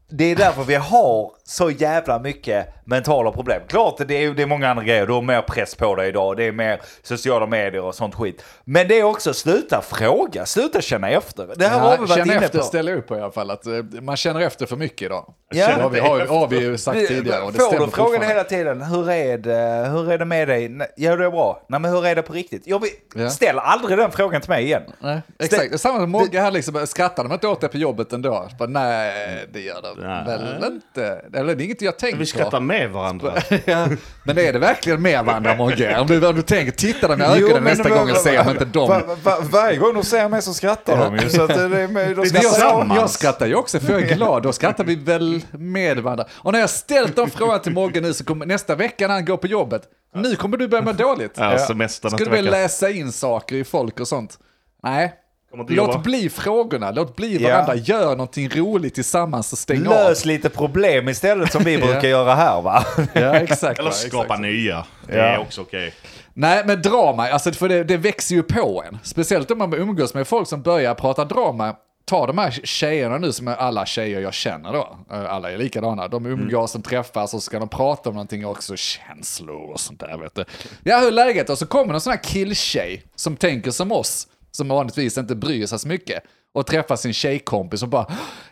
[0.09, 3.61] det är därför vi har så jävla mycket mentala problem.
[3.69, 6.37] Klart det är, det är många andra grejer, du har mer press på dig idag,
[6.37, 8.43] det är mer sociala medier och sånt skit.
[8.65, 11.49] Men det är också sluta fråga, sluta känna efter.
[11.57, 12.65] Det här har vi varit känna inne efter på.
[12.65, 13.51] ställer jag upp på i alla fall.
[13.51, 15.35] Att, eh, man känner efter för mycket idag.
[15.55, 15.67] Ja.
[15.67, 18.23] Det har vi, har, har vi ju sagt Det- tidigare och det Får du frågan
[18.23, 20.79] hela tiden, hur är, det, hur är det med dig?
[20.97, 21.67] Ja, det är bra.
[21.69, 22.63] Nej, men hur är det på riktigt?
[22.67, 23.31] Jag vill, Ja.
[23.31, 24.83] Ställ aldrig den frågan till mig igen.
[25.01, 25.79] Nej, exakt, det...
[25.79, 28.49] samma som Mogge här liksom, skrattar de inte åt det på jobbet ändå?
[28.59, 30.25] Bara, nej, det gör de Nej.
[30.25, 31.25] väl inte.
[31.37, 33.33] Eller det är inget jag tänker Vi skrattar med varandra.
[33.65, 33.89] ja,
[34.25, 35.99] men är det verkligen med varandra Mogge?
[35.99, 38.65] Om du, om du tänker, titta dem i ögonen nästa gång och se om inte
[38.65, 38.89] de...
[38.89, 41.31] Va, va, varje gång de ser mig så skrattar de ju.
[41.31, 44.17] Så att det är med, de skrattar jag, jag skrattar ju också för jag är
[44.17, 46.27] glad, då skrattar vi väl med varandra.
[46.33, 49.25] Och när jag ställt de frågorna till Mogge nu så kommer nästa vecka när han
[49.25, 49.83] går på jobbet,
[50.15, 51.33] nu kommer du börja må dåligt.
[51.37, 52.57] Ja, semester Ska du väl vecka.
[52.57, 54.39] läsa in saker i folk och sånt?
[54.83, 55.15] Nej.
[55.59, 55.93] Jobba.
[55.93, 57.49] Låt bli frågorna, låt bli Ja.
[57.49, 61.87] varandra, gör någonting roligt tillsammans och stäng Lös lite problem istället som vi Ja.
[61.87, 62.85] brukar göra här va?
[62.99, 63.07] av.
[63.23, 63.79] Ja, exakt.
[63.79, 64.41] Eller skapa exakt.
[64.41, 64.85] nya.
[65.07, 65.23] Det Ja.
[65.25, 65.95] är också okej.
[66.35, 68.99] Nej, men drama, alltså för det, det växer ju på en.
[69.03, 71.77] Speciellt om man umgås med folk som börjar prata drama.
[72.09, 74.97] Ta de här tjejerna nu som är alla tjejer jag känner då.
[75.13, 76.09] Eh, Alla är likadana.
[76.09, 78.77] De umgås, de träffas och så ska de prata om någonting också.
[78.77, 80.45] Känslor och sånt där vet du.
[80.85, 81.51] Ja, hur är läget?
[81.51, 84.27] Och så kommer någon sån här killtjej som tänker som oss.
[84.57, 86.23] Som vanligtvis inte bryr sig så mycket.
[86.55, 88.07] Och träffar sin tjejkompis och bara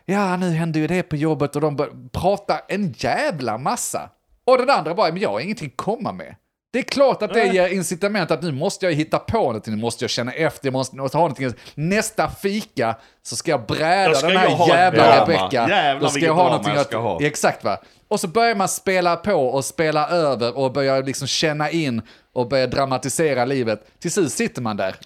[0.05, 4.11] Ja, nu hände ju det på jobbet och de pratar en jävla massa.
[4.45, 6.35] Och den andra bara, men jag har ingenting att komma med.
[6.73, 9.81] Det är klart att det ger incitament att nu måste jag hitta på någonting, nu
[9.81, 11.53] måste jag känna efter, jag måste, måste ha någonting.
[11.75, 15.23] Nästa fika så ska jag bräda ska den här jävla.
[15.23, 15.99] Rebecka.
[16.01, 16.87] Då ska jag ha någonting jag att...
[16.87, 17.23] ska ha.
[17.23, 17.81] Exakt va.
[18.09, 22.49] Och så börjar man spela på och spela över och börjar liksom känna in och
[22.49, 23.87] börja dramatisera livet.
[24.01, 24.97] Till slut sitter man där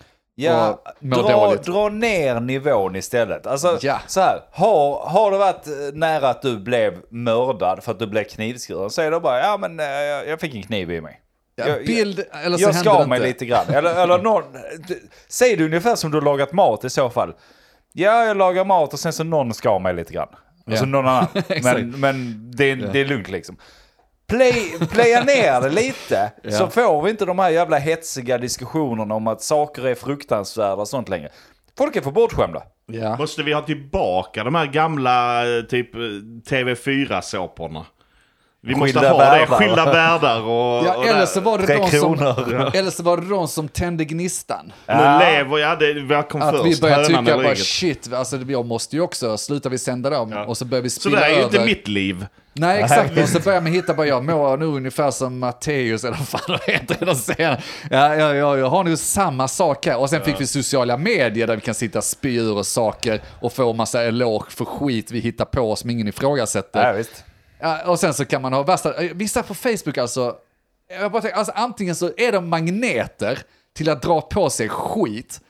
[0.40, 3.46] Ja, dra, dra ner nivån istället.
[3.46, 4.00] Alltså, Ja.
[4.06, 8.06] så här, har, har det varit eh, nära att du blev mördad för att du
[8.06, 11.00] blev knivskuren så är det bara, ja men eh, jag jag fick en kniv i
[11.00, 11.20] mig.
[11.56, 13.28] Ja, jag, bild, eller så jag skar det mig inte.
[13.28, 13.68] lite grann.
[13.68, 14.42] Eller, eller någon,
[15.28, 17.34] säg det ungefär som du har lagat mat i så fall.
[17.92, 20.28] Ja, jag lagar mat och sen så någon ska mig lite grann.
[20.66, 20.88] Alltså Ja.
[20.88, 21.26] någon annan.
[21.62, 23.56] Men men det, är, det är lugnt liksom.
[24.28, 26.50] Play, playa ner det lite, Ja.
[26.50, 30.88] så får vi inte de här jävla hetsiga diskussionerna om att saker är fruktansvärda och
[30.88, 31.28] sånt längre.
[31.78, 32.62] Folk är för bortskämda.
[32.86, 33.16] Ja.
[33.16, 36.00] Måste vi ha tillbaka de här gamla eh, typ eh,
[36.50, 37.86] TV4-såporna?
[38.62, 39.40] Vi måste Skilda ha världar.
[39.40, 40.84] det, skilda världar och...
[40.86, 42.14] Ja, och eller så var det Tre de som,
[42.74, 44.66] eller så var det de som tände gnistan.
[44.66, 45.18] Nu Ja.
[45.18, 46.64] lever jag, det, vad kom Att först?
[46.66, 47.58] vi börjar hönan tycka bara ägget?
[47.66, 50.44] shit, alltså jag måste ju också, slutar vi sända dem Ja.
[50.44, 51.66] och så börjar vi Så spilla det är ju inte över.
[51.66, 52.26] mitt liv.
[52.52, 56.16] Nej exakt, och så börjar man hitta bara jag mår nu ungefär som Matteus eller
[56.16, 57.06] vad fan det heter.
[57.06, 59.96] De säger, ja, ja, ja, jag har nog samma sak här.
[59.98, 63.52] Och sen fick vi sociala medier där vi kan sitta och spy ur saker och
[63.52, 66.86] få massa eloge för skit vi hittar på som ingen ifrågasätter.
[66.86, 67.24] Ja, visst.
[67.60, 70.36] Ja, och sen så kan man ha värsta, eh, vissa på Facebook alltså,
[71.00, 73.38] jag bara tänker, alltså antingen så är de magneter
[73.74, 75.40] till att dra på sig skit,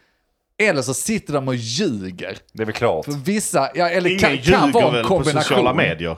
[0.62, 2.38] eller så sitter de och ljuger.
[2.52, 3.04] Det är väl klart.
[3.04, 5.42] För vissa, ja, eller Ingen kan, kan vara ljuger en väl på kombination.
[5.42, 6.16] sociala medier?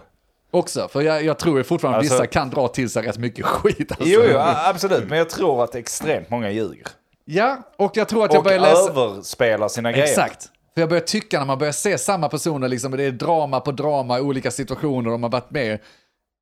[0.50, 3.44] Också, för jag, jag tror fortfarande att Alltså- vissa kan dra till sig rätt mycket
[3.46, 3.90] skit.
[3.92, 4.04] Alltså.
[4.06, 5.08] Jo, jo, absolut.
[5.08, 6.86] Men jag tror att extremt många ljuger.
[7.24, 8.90] Ja, och jag tror att jag Och börjar läsa...
[8.90, 10.06] överspelar sina grejer.
[10.06, 10.48] Exakt.
[10.80, 13.72] För jag börjar tycka när man börjar se samma personer, liksom, det är drama på
[13.72, 15.78] drama i olika situationer de har varit med.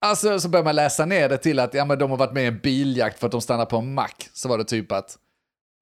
[0.00, 2.44] Alltså så börjar man läsa ner det till att ja, men de har varit med
[2.44, 4.30] i en biljakt för att de stannar på en mack.
[4.32, 5.18] Så var det typ att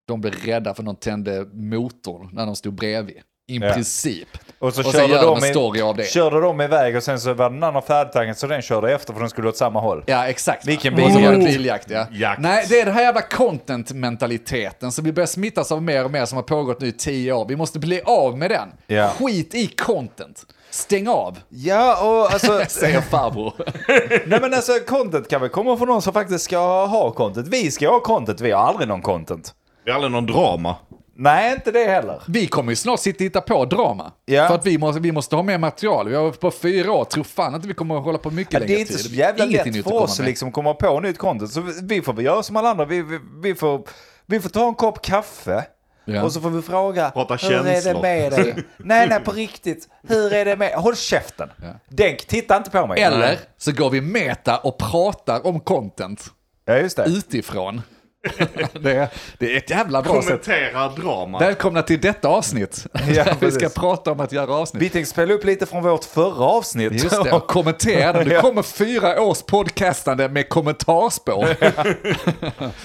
[0.08, 3.22] de blev rädda för att någon tände motorn när de stod bredvid.
[3.48, 3.72] I Ja.
[3.72, 4.28] princip.
[4.58, 6.02] Och så Och sen körde de story av det.
[6.02, 9.12] i, körde de iväg och sen så var den andra färdtanken så den körde efter
[9.12, 10.04] för den skulle åt samma håll.
[10.06, 10.66] Ja, exakt.
[10.66, 11.90] Vilken Och så var det biljakt.
[11.90, 12.06] ja.
[12.12, 12.40] Jakt.
[12.40, 16.24] Nej, det är den här jävla content-mentaliteten som vi börjar smittas av mer och mer
[16.24, 17.46] som har pågått nu i tio år.
[17.48, 18.68] Vi måste bli av med den.
[18.86, 19.08] Ja.
[19.18, 20.42] Skit i content.
[20.70, 22.62] Stäng av, Ja, och alltså...
[22.68, 23.52] säger farbror.
[24.28, 27.48] nej men alltså content kan väl komma från någon som faktiskt ska ha content.
[27.48, 29.54] Vi ska ha content, vi har aldrig någon content.
[29.84, 30.76] Det är aldrig någon drama.
[31.18, 32.22] Nej, inte det heller.
[32.28, 34.12] Vi kommer ju snart sitta och hitta på drama.
[34.24, 34.48] Ja.
[34.48, 36.08] För att vi måste, vi måste ha mer material.
[36.08, 38.58] Vi har på fyra år, tror fan inte vi kommer att hålla på mycket Ja,
[38.58, 39.06] längre det är inte tid.
[39.06, 41.52] så jävla lätt för oss att liksom komma på nytt content.
[41.52, 42.84] Så vi- får göra som alla andra.
[42.84, 43.88] Vi, vi, vi, får,
[44.26, 45.64] vi får ta en kopp kaffe.
[46.04, 46.22] Ja.
[46.24, 48.54] Och så får vi fråga, Prata hur är det känslor." med dig?
[48.76, 49.88] nej, nej, på riktigt.
[50.08, 51.48] Hur är det med Håll käften.
[51.62, 51.68] Ja.
[51.88, 53.02] Denk, titta inte på mig.
[53.02, 56.24] Eller så går vi meta och pratar om content
[56.64, 57.04] Ja, just det.
[57.04, 57.82] utifrån.
[58.80, 59.08] det, är,
[59.38, 60.28] det är ett jävla bra sätt.
[60.46, 61.38] Kommentera drama.
[61.38, 62.86] Välkomna till detta avsnitt.
[63.08, 64.82] Ja, vi ska prata om att göra avsnitt.
[64.82, 66.92] Vi tänkte spela upp lite från vårt förra avsnitt.
[66.92, 68.24] Just det, och kommentera.
[68.24, 68.40] Det Ja.
[68.40, 71.46] kommer fyra års podcastande med kommentarspår.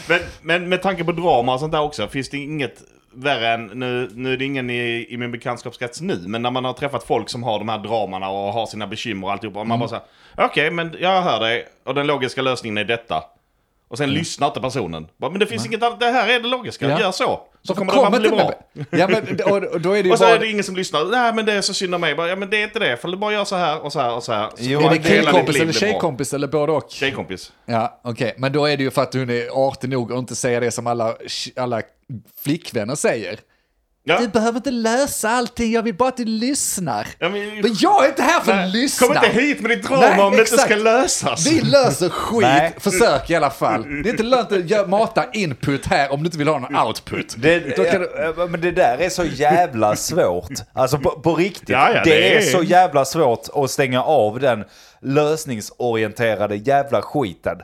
[0.09, 2.81] Men, men med tanke på drama och sånt där också, finns det inget
[3.13, 6.65] värre än, nu, nu är det ingen i, i min bekantskapskrets nu, men när man
[6.65, 9.67] har träffat folk som har de här dramana och har sina bekymmer och alltihopa, och
[9.67, 10.03] man bara såhär,
[10.37, 13.23] okej, men jag hör dig, och den logiska lösningen är detta.
[13.91, 15.07] Och sen lyssnar inte personen.
[15.17, 16.99] Men det finns inget annat, det här är det logiska, Ja.
[16.99, 17.39] gör så.
[17.63, 18.53] Så kommer Kom det bli bra.
[18.89, 20.35] Ja, men, och, då är det ju Och så bara...
[20.35, 21.05] är det ingen som lyssnar.
[21.05, 22.15] Nej men det är så synd om mig.
[22.15, 22.97] Bara, ja men det är inte det.
[22.97, 24.49] För du bara gör så här och så här och så här.
[24.49, 26.85] Så Jo, kommer Är det killkompis eller tjejkompis eller både och?
[26.89, 27.51] Tjejkompis.
[27.65, 28.35] Ja, okej.
[28.37, 30.71] Men då är det ju för att hon är artig nog att inte säga det
[30.71, 31.15] som alla,
[31.55, 31.81] alla
[32.43, 33.39] flickvänner säger.
[34.03, 34.19] Ja.
[34.19, 37.07] Du behöver inte lösa allting, jag vill bara att du lyssnar.
[37.19, 39.07] Ja, men, Men jag är inte här för att Nej, lyssna.
[39.07, 41.47] Kom inte hit med ditt drama Nej, om det inte ska lösas.
[41.47, 42.75] Vi löser skit, Nej.
[42.79, 43.83] försök i alla fall.
[44.03, 47.35] Det är inte lönt att mata input här om du inte vill ha någon output.
[47.37, 50.51] Det, Då kan ja, men det där är så jävla svårt.
[50.73, 51.69] Alltså på, på riktigt.
[51.69, 52.37] Ja, ja, det, det är...
[52.37, 54.63] är- så jävla svårt att stänga av den
[55.01, 57.57] lösningsorienterade jävla skiten.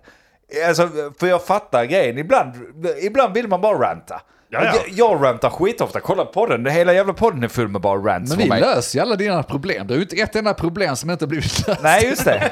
[0.68, 2.18] Alltså, för jag fattar grejen.
[2.18, 2.54] Ibland,
[3.02, 4.22] ibland vill man bara ranta.
[4.50, 4.74] Ja, ja.
[4.76, 6.00] Jag, jag rantar skitofta.
[6.00, 6.66] Kolla podden.
[6.66, 8.62] Hela jävla podden är full med bara rants Men vi mig.
[8.62, 9.88] löser ju alla dina problem.
[9.88, 11.82] Det är ju inte ett enda problem som inte har blivit löst.
[11.84, 12.52] Nej, just det.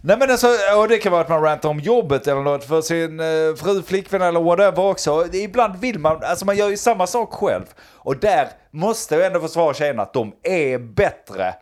[0.00, 0.46] Nej men alltså,
[0.78, 3.82] och det kan vara att man rantar om jobbet eller något för sin eh, fru,
[3.82, 5.26] flickvän eller whatever också.
[5.32, 7.64] Ibland vill man, alltså man gör ju samma sak själv.
[7.94, 11.54] Och där måste jag ändå försvara tjejerna att de är bättre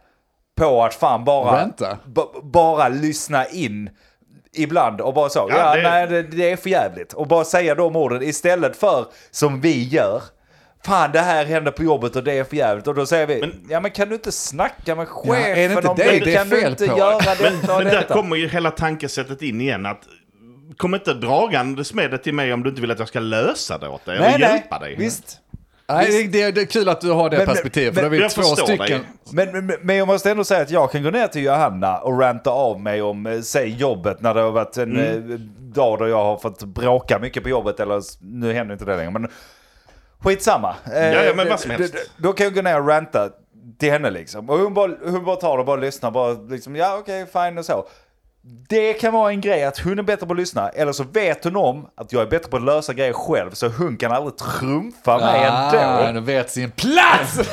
[0.56, 1.70] på att fan bara,
[2.42, 3.90] bara lyssna in
[4.54, 7.12] ibland och bara så, ja, Ja, det- nej det, det är för jävligt.
[7.12, 10.22] Och bara säga de orden istället för som vi gör.
[10.84, 12.86] Fan det här hände på jobbet och det är för jävligt.
[12.86, 15.54] Och då säger vi, Men- ja men kan du inte snacka med Ja, är det
[15.54, 16.98] chefen inte om dig det är Kan du inte på?
[16.98, 20.00] göra detta Men, och men där kommer ju hela tankesättet in igen att
[20.76, 23.78] Kom inte dragandes med det till mig om du inte vill att jag ska lösa
[23.78, 24.96] det åt dig Nej, eller nej, hjälpa dig.
[24.98, 25.38] visst.
[25.88, 28.14] Nej, det, det, det är kul att du har det Men- perspektivet, för då men-
[28.14, 29.00] är vi jag två stycken.
[29.32, 32.20] Men, men, men jag måste ändå säga att jag kan gå ner till Johanna och
[32.20, 35.32] ranta av mig om, eh, säg jobbet, när det har varit en Mm.
[35.32, 35.38] eh,
[35.74, 39.10] dag då jag har fått bråka mycket på jobbet, eller nu händer inte det längre,
[39.10, 39.28] men
[40.18, 40.74] skitsamma.
[40.94, 41.94] Eh, Ja, ja, men vad som helst.
[42.16, 43.28] Då kan jag gå ner och ranta
[43.78, 44.50] till henne liksom.
[44.50, 47.58] Och hon bara, hon bara tar det och bara lyssnar, bara liksom, ja okej, fine
[47.58, 47.86] och så.
[48.68, 51.44] Det kan vara en grej att hon är bättre på att lyssna, eller så vet
[51.44, 54.36] hon om att jag är bättre på att lösa grejer själv, så hon kan aldrig
[54.36, 55.72] trumfa mig Ah,
[56.06, 56.20] ändå.
[56.20, 57.52] du vet sin plats!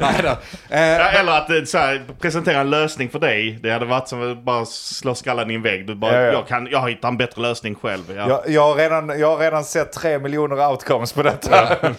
[0.00, 0.28] Nej då.
[0.74, 3.58] Eh, eller att eh, så här, presentera en lösning för dig.
[3.62, 5.86] Det hade varit som att bara slå skallen i en vägg.
[5.86, 6.32] Du bara, Ja, ja.
[6.32, 8.02] Jag, kan, jag hittar en bättre lösning själv.
[8.16, 8.28] Ja.
[8.28, 11.68] Jag, jag, har redan, jag har redan sett tre miljoner outcomes på detta.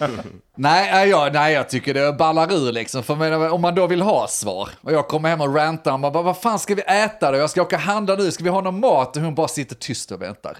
[0.56, 3.02] Nej, nej, jag, nej, jag tycker det ballar ur liksom.
[3.02, 6.22] För om man då vill ha svar och jag kommer hem och rantar man bara,
[6.22, 7.38] vad fan ska vi äta då?
[7.38, 9.16] Jag ska åka handla nu, ska vi ha någon mat?
[9.16, 10.58] Och hon bara sitter tyst och väntar.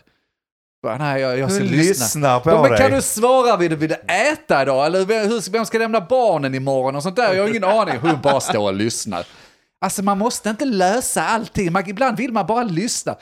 [0.82, 1.76] Bara, nej, jag, jag ska lyssna.
[1.76, 2.78] lyssnar på men dig.
[2.78, 4.86] kan du svara, vill du, vill du äta idag?
[4.86, 7.34] Eller hur, vem ska lämna barnen imorgon och sånt där?
[7.34, 7.98] Jag har ingen aning.
[7.98, 9.26] Hon bara står och lyssnar.
[9.84, 11.72] Alltså man måste inte lösa allting.
[11.72, 13.16] Man, ibland vill man bara lyssna.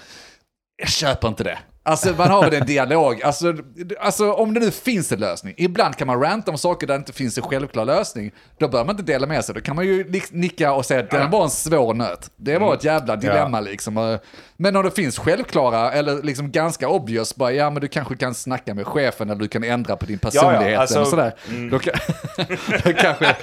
[0.76, 1.58] Jag köper inte det.
[1.88, 3.22] Alltså man har väl en dialog.
[3.22, 3.54] Alltså,
[4.00, 5.54] alltså om det nu finns en lösning.
[5.56, 8.32] Ibland kan man ranta om saker där det inte finns en självklar lösning.
[8.58, 9.54] Då behöver man inte dela med sig.
[9.54, 12.30] Då kan man ju nicka och säga att det var en svår nöt.
[12.36, 13.96] Det var ett jävla dilemma liksom.
[13.96, 14.18] Och-
[14.56, 18.34] Men om det finns självklara eller liksom ganska obvious, bara ja men du kanske kan
[18.34, 21.34] snacka med chefen eller du kan ändra på din personlighet alltså- eller sådär.
[21.70, 21.94] Då, kan,
[22.84, 23.36] då kanske,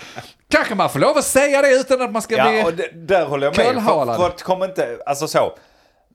[0.50, 2.60] kanske man får lov att säga det utan att man ska bli...
[2.60, 3.66] Ja, och det, där håller jag med.
[3.84, 5.58] För, för att kommer inte, alltså så.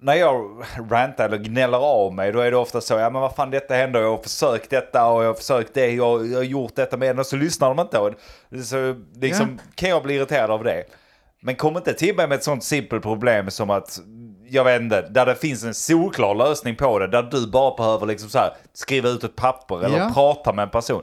[0.03, 3.35] När jag rantar eller gnäller av mig, då är det ofta så, ja men vad
[3.35, 6.43] fan detta händer, jag har försökt detta och jag har försökt det, jag, jag har
[6.45, 7.99] gjort detta med och så lyssnar de inte.
[7.99, 8.13] Och
[8.65, 10.85] så liksom kan jag bli irriterad av det.
[11.43, 13.99] Men kom inte till mig med ett sånt simpelt problem som att,
[14.49, 18.07] jag vet inte, där det finns en solklar lösning på det, där du bara behöver
[18.07, 20.11] liksom så här, skriva ut ett papper eller Ja.
[20.15, 21.03] prata med en person.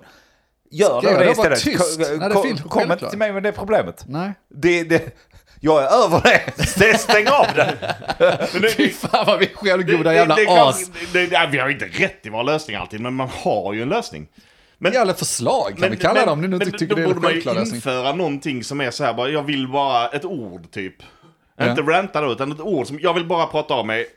[0.72, 1.60] Gör Ska det vara istället.
[1.60, 4.06] tyst Kom- när det kom- inte till mig med det problemet.
[4.08, 4.34] Nej.
[4.50, 5.14] Det, det,
[5.60, 6.98] jag är över det.
[7.00, 7.96] Stäng av det.
[8.54, 10.92] Men det, Fy fan vad vi är självgoda det- jävla det as.
[11.14, 13.82] det, det, ja, vi har inte rätt i vår lösning alltid, men man har ju
[13.82, 14.28] en lösning.
[14.78, 17.20] Men, eller förslag kan vi kalla dem, om ni nu men tycker då det borde
[17.20, 20.96] man ju införa någonting som är så här, bara, jag vill bara ett ord typ.
[21.58, 21.70] Ja.
[21.70, 24.08] Inte ranta då, utan ett ord som, jag vill bara prata av mig.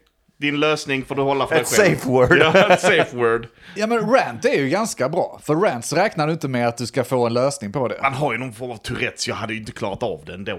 [0.41, 1.97] Din lösning får du hålla för dig själv.
[1.97, 2.39] safe word.
[2.41, 3.47] Ja, ett safe word.
[3.77, 5.41] Ja men rant är ju ganska bra.
[5.45, 7.99] För rant så räknar du inte med att du ska få en lösning på det.
[8.03, 10.59] Man har ju någon form av Tourettes, jag hade ju inte klarat av det ändå.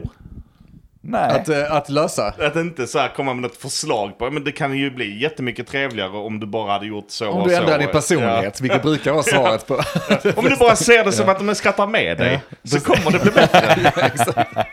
[1.04, 1.32] Nej.
[1.32, 2.28] Att, eh, att lösa.
[2.28, 5.68] Att inte så här komma med ett förslag på, men det kan ju bli jättemycket
[5.68, 9.12] trevligare om du bara hade gjort så Om och du ändrar din personlighet, vilket brukar
[9.12, 9.84] vara svaret på...
[10.10, 10.32] Ja.
[10.36, 13.32] Om du bara ser det som att de skrattar med dig, så kommer det bli
[13.32, 13.92] bättre.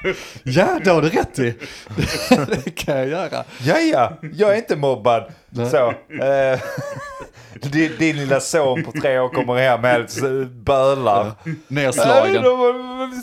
[0.43, 1.55] ja, det har du rätt i.
[2.65, 3.45] det kan jag göra.
[3.63, 5.33] Ja, ja, jag är inte mobbad.
[5.71, 5.89] Så,
[6.25, 6.61] eh,
[7.73, 10.21] din, din lilla son på tre år kommer hem helt
[10.53, 11.33] bölar.
[11.69, 12.43] Nerslagen.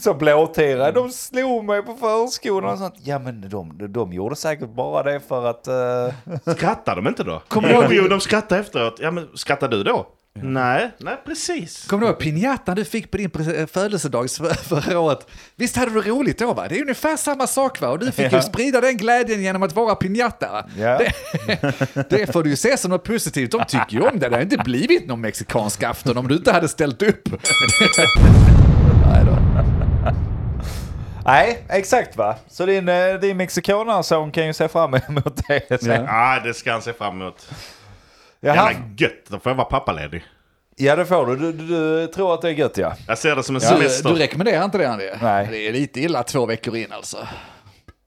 [0.02, 0.92] så blåtira.
[0.92, 2.96] De slog mig på förskolan och sånt.
[3.04, 5.68] Ja, men de, de gjorde säkert bara det för att...
[5.68, 7.42] eh, Skrattar de inte då?
[7.48, 8.98] Kommer du ihåg- Jo, de skrattar efteråt.
[9.02, 10.08] Ja, men skrattar du då?
[10.42, 11.88] Nej, nej precis.
[11.88, 13.30] Kommer du ihåg pinjatan du fick på din
[13.68, 15.28] födelsedags för- förra året?
[15.56, 16.66] Visst hade du roligt då va?
[16.70, 17.90] Det är ungefär samma sak va?
[17.90, 18.42] Och du fick ju Ja.
[18.42, 20.66] sprida den glädjen genom att vara pinjata.
[20.78, 20.98] Ja.
[20.98, 23.52] Det, det får du ju se som något positivt.
[23.52, 24.30] De tycker ju om det.
[24.30, 27.28] Det hade inte blivit någon mexikansk afton om du inte hade ställt upp.
[29.06, 29.38] Nej då.
[31.26, 32.36] Nej, exakt va.
[32.48, 35.62] Så din, eh, din mexikanarson kan ju se fram emot det.
[35.70, 35.94] Ja.
[35.94, 37.48] Ja, det ska han se fram emot.
[38.46, 38.72] Jaha.
[38.72, 40.24] Jävla gött, då får jag vara pappaledig.
[40.76, 41.36] Ja, det får du.
[41.36, 41.66] Du, du.
[42.02, 42.94] du tror att det är gött ja.
[43.08, 44.10] Jag ser det som en Du, semester.
[44.10, 45.10] du rekommenderar inte det Andy?
[45.22, 45.48] Nej.
[45.52, 47.18] Det är lite illa två veckor in alltså.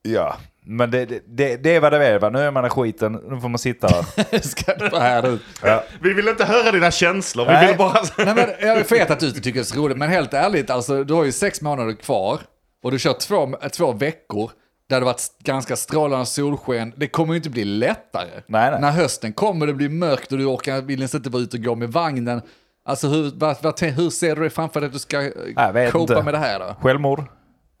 [0.01, 2.29] Ja, men det, det- det, det är vad det är va.
[2.29, 4.39] Nu är man i skiten, nu får man sitta där.
[4.47, 5.41] Ska här ut?
[5.63, 5.83] Ja.
[6.01, 7.67] Vi vill inte höra dina känslor, vi Nej.
[7.67, 8.01] vill bara...
[8.25, 10.69] Nej, men jag vet att du inte tycker det är så roligt, men helt ärligt,
[10.69, 12.39] alltså, du har ju sex månader kvar
[12.83, 14.51] och du kör två, två veckor
[14.89, 16.93] där det varit ganska strålande solsken.
[16.97, 18.29] Det kommer ju inte bli lättare.
[18.47, 18.81] Nej, nej.
[18.81, 21.75] När hösten kommer det bli mörkt och du orkar, vill inte vara ute och gå
[21.75, 22.41] med vagnen.
[22.85, 26.23] Alltså hur, vad, vad, hur ser du dig framför dig att du ska eh, copa
[26.23, 26.75] med det här då?
[26.81, 27.23] Självmord.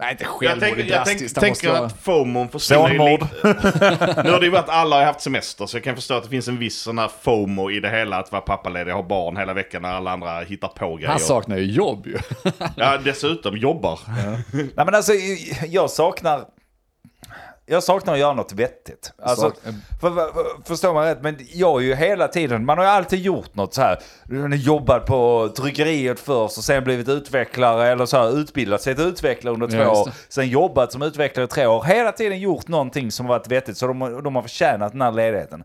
[0.01, 3.27] Nej, inte Jag, självmord, jag tänk, måste tänker vara- att FOMOn försvinner lite.
[4.23, 6.29] Nu har det ju varit, alla har haft semester, så jag kan förstå att det
[6.29, 9.53] finns en viss sån här FOMO i det hela, att vara pappaledig, ha barn hela
[9.53, 11.09] veckan när alla andra hittar på grejer.
[11.09, 12.17] Han saknar ju jobb ju.
[12.75, 13.99] Ja, dessutom jobbar.
[14.53, 15.13] Nej men alltså,
[15.67, 16.45] jag saknar...
[17.69, 19.13] Jag saknar att göra något vettigt.
[19.23, 19.57] Alltså, Sak-
[20.01, 20.33] för, för,
[20.65, 23.73] förstår man rätt, men jag har ju hela tiden, man har ju alltid gjort något
[23.73, 23.99] så här.
[24.55, 29.53] Jobbat på tryckeriet först och sen blivit utvecklare eller så här utbildat sig till utvecklare
[29.53, 30.09] under två Ja, år.
[30.29, 31.83] Sen jobbat som utvecklare i tre år.
[31.83, 35.11] Hela tiden gjort någonting som varit vettigt så de, har- de har förtjänat den här
[35.11, 35.63] ledigheten.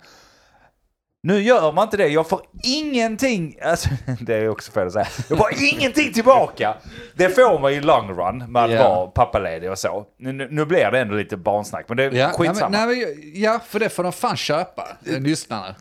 [1.27, 2.09] Nu gör man inte det.
[2.09, 3.89] Jag får ingenting, alltså,
[4.21, 5.07] det är också fel att säga.
[5.29, 6.75] Jag får ingenting tillbaka.
[7.15, 8.89] Det får man i long run med att Ja.
[8.95, 10.05] vara pappaledig och så.
[10.19, 12.69] Nu, nu blir det ändå lite barnsnack, men det är Ja, skitsamma.
[12.69, 15.75] nej, men, nej, men, ja, för det får de fan köpa, eh, lyssnarna.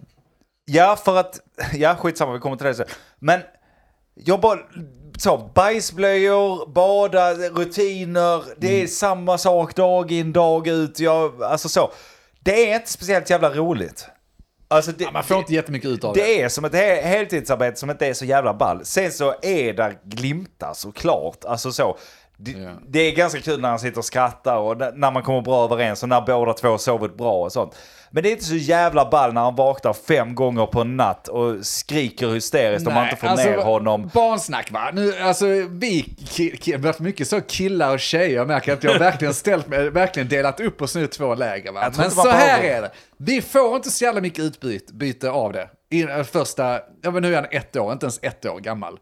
[0.65, 1.39] Ja, för att,
[1.73, 2.85] ja skitsamma, vi kommer till det sen.
[3.19, 3.39] Men
[4.15, 4.59] jag bara,
[5.17, 10.99] så bajsblöjor, bada, rutiner, det är samma sak dag in dag ut.
[10.99, 11.91] Jag, alltså så.
[12.39, 14.07] Det är inte speciellt jävla roligt.
[14.73, 16.21] Alltså det, Man får inte jättemycket ut av det.
[16.21, 18.85] det är som ett he- heltidsarbete som inte är så jävla ball.
[18.85, 21.45] Sen så är där glimtar såklart.
[21.45, 21.97] Alltså så.
[22.37, 22.69] Det, Ja.
[22.87, 26.03] det är ganska kul när han sitter och skrattar och när man kommer bra överens
[26.03, 27.75] och när båda två sovit bra och sånt.
[28.11, 31.27] Men det är inte så jävla ball när han vaknar fem gånger på en natt
[31.27, 34.09] och skriker hysteriskt om man inte får alltså, ner honom.
[34.13, 34.89] Barnsnack va?
[34.93, 38.35] Nu, alltså, vi det har varit mycket så killar och tjejer.
[38.35, 41.71] Jag märker att jag verkligen ställt verkligen delat upp oss nu i två läger.
[41.71, 41.91] Va?
[41.97, 42.91] Men så här behöver- är det.
[43.17, 45.69] Vi får inte så jävla mycket utbyte av det.
[45.89, 48.97] I den första, ja men nu är han ett år, inte ens ett år gammal.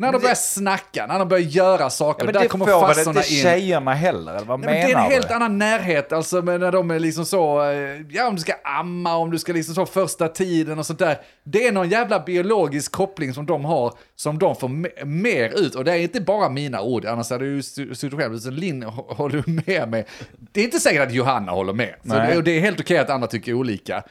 [0.00, 2.94] När de börjar snacka, när de börjar göra saker, Ja, där det kommer får väl
[2.94, 3.42] farsorna inte in.
[3.42, 4.34] tjejerna heller?
[4.34, 5.14] Eller vad men menar det är en du?
[5.14, 9.16] helt annan närhet, alltså när de är liksom så, eh, ja om du ska amma,
[9.16, 11.18] om du ska liksom så första tiden och sånt där.
[11.44, 15.74] Det är någon jävla biologisk koppling som de har, som de får me- mer ut.
[15.74, 19.42] Och det är inte bara mina ord, annars hade du suttit själv, Linn hå- håller
[19.46, 20.06] du med mig.
[20.52, 21.94] Det är inte säkert att Johanna håller med.
[22.02, 24.02] Så det, och det är helt okej att andra tycker olika.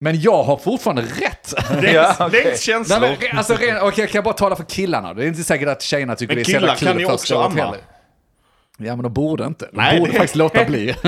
[0.00, 1.54] Men jag har fortfarande rätt.
[1.70, 3.00] Är, Ja, inte känslor.
[3.00, 5.14] Nej, men, alltså, ren, kan jag bara tala för killarna?
[5.14, 7.08] Det är inte säkert att tjejerna tycker Men det är så jävla killar kul kan
[7.08, 7.74] ju också amma.
[8.78, 9.64] Ja, men de borde inte.
[9.72, 10.86] De Nej, borde det- faktiskt låta bli.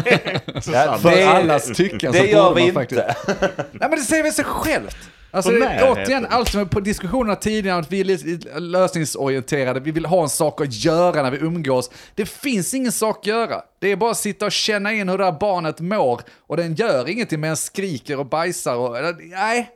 [0.72, 3.04] Ja, För det- allas tycken så Det gör borde vi man inte.
[3.16, 3.38] faktiskt...
[3.56, 4.96] Nej men det säger väl sig självt.
[5.36, 10.06] Alltså återigen, allt som är på diskussionerna tidigare, att vi är lite lösningsorienterade, vi vill
[10.06, 11.90] ha en sak att göra när vi umgås.
[12.14, 13.62] Det finns ingen sak att göra.
[13.80, 16.74] Det är bara att sitta och känna in hur det här barnet mår och den
[16.74, 18.96] gör ingenting med en skriker och bajsar och...
[19.20, 19.70] Nej,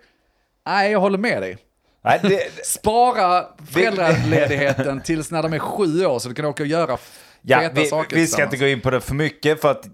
[0.66, 1.58] nej jag håller med dig.
[2.04, 6.66] Nej, det, Spara föräldraledigheten tills när de är sju år så du kan åka och
[6.66, 6.98] göra
[7.42, 9.84] Ja, feta vi, saker vi ska inte gå in på det för mycket för att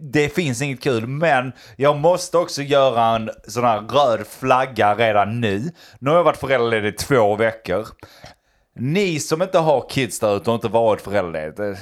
[0.00, 1.06] det finns inget kul.
[1.06, 5.70] Men jag måste också göra en sån här röd flagga redan nu.
[5.98, 7.86] Nu har jag varit föräldraledig i två veckor.
[8.76, 11.56] Ni som inte har kids där ute och inte varit föräldraledig.
[11.56, 11.78] Det,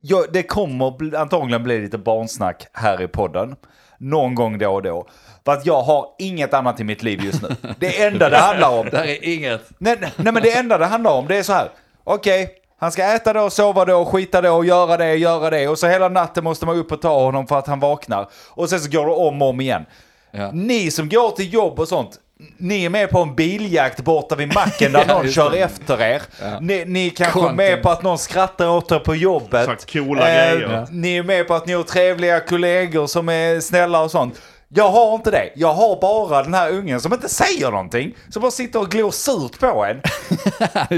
[0.00, 3.56] ja, det kommer antagligen bli lite barnsnack här i podden.
[3.98, 5.08] Någon gång då och då.
[5.44, 7.48] För att jag har inget annat i mitt liv just nu.
[7.78, 9.70] Det enda det handlar om Det här är inget.
[9.78, 11.68] Nej, nej men det enda det handlar om det är så här.
[12.04, 15.68] Okej, han ska äta då, sova då, skita då, göra det, göra det.
[15.68, 18.28] Och så hela natten måste man upp och ta honom för att han vaknar.
[18.50, 19.84] Och sen så går det om och om igen.
[20.30, 20.50] Ja.
[20.52, 22.10] Ni som går till jobb och sånt.
[22.56, 25.58] Ni är med på en biljakt borta vid macken där Ja, någon kör det.
[25.58, 26.22] efter er.
[26.60, 29.80] Ni, ni kanske är med på att någon skrattar åt er på jobbet.
[29.80, 30.68] Så coola grejer.
[30.72, 30.86] Ja.
[30.90, 34.40] Ni är med på att ni har trevliga kollegor som är snälla och sånt.
[34.68, 35.50] Jag har inte det.
[35.54, 38.16] Jag har bara den här ungen som inte säger någonting.
[38.30, 40.00] Som bara sitter och glor surt på en.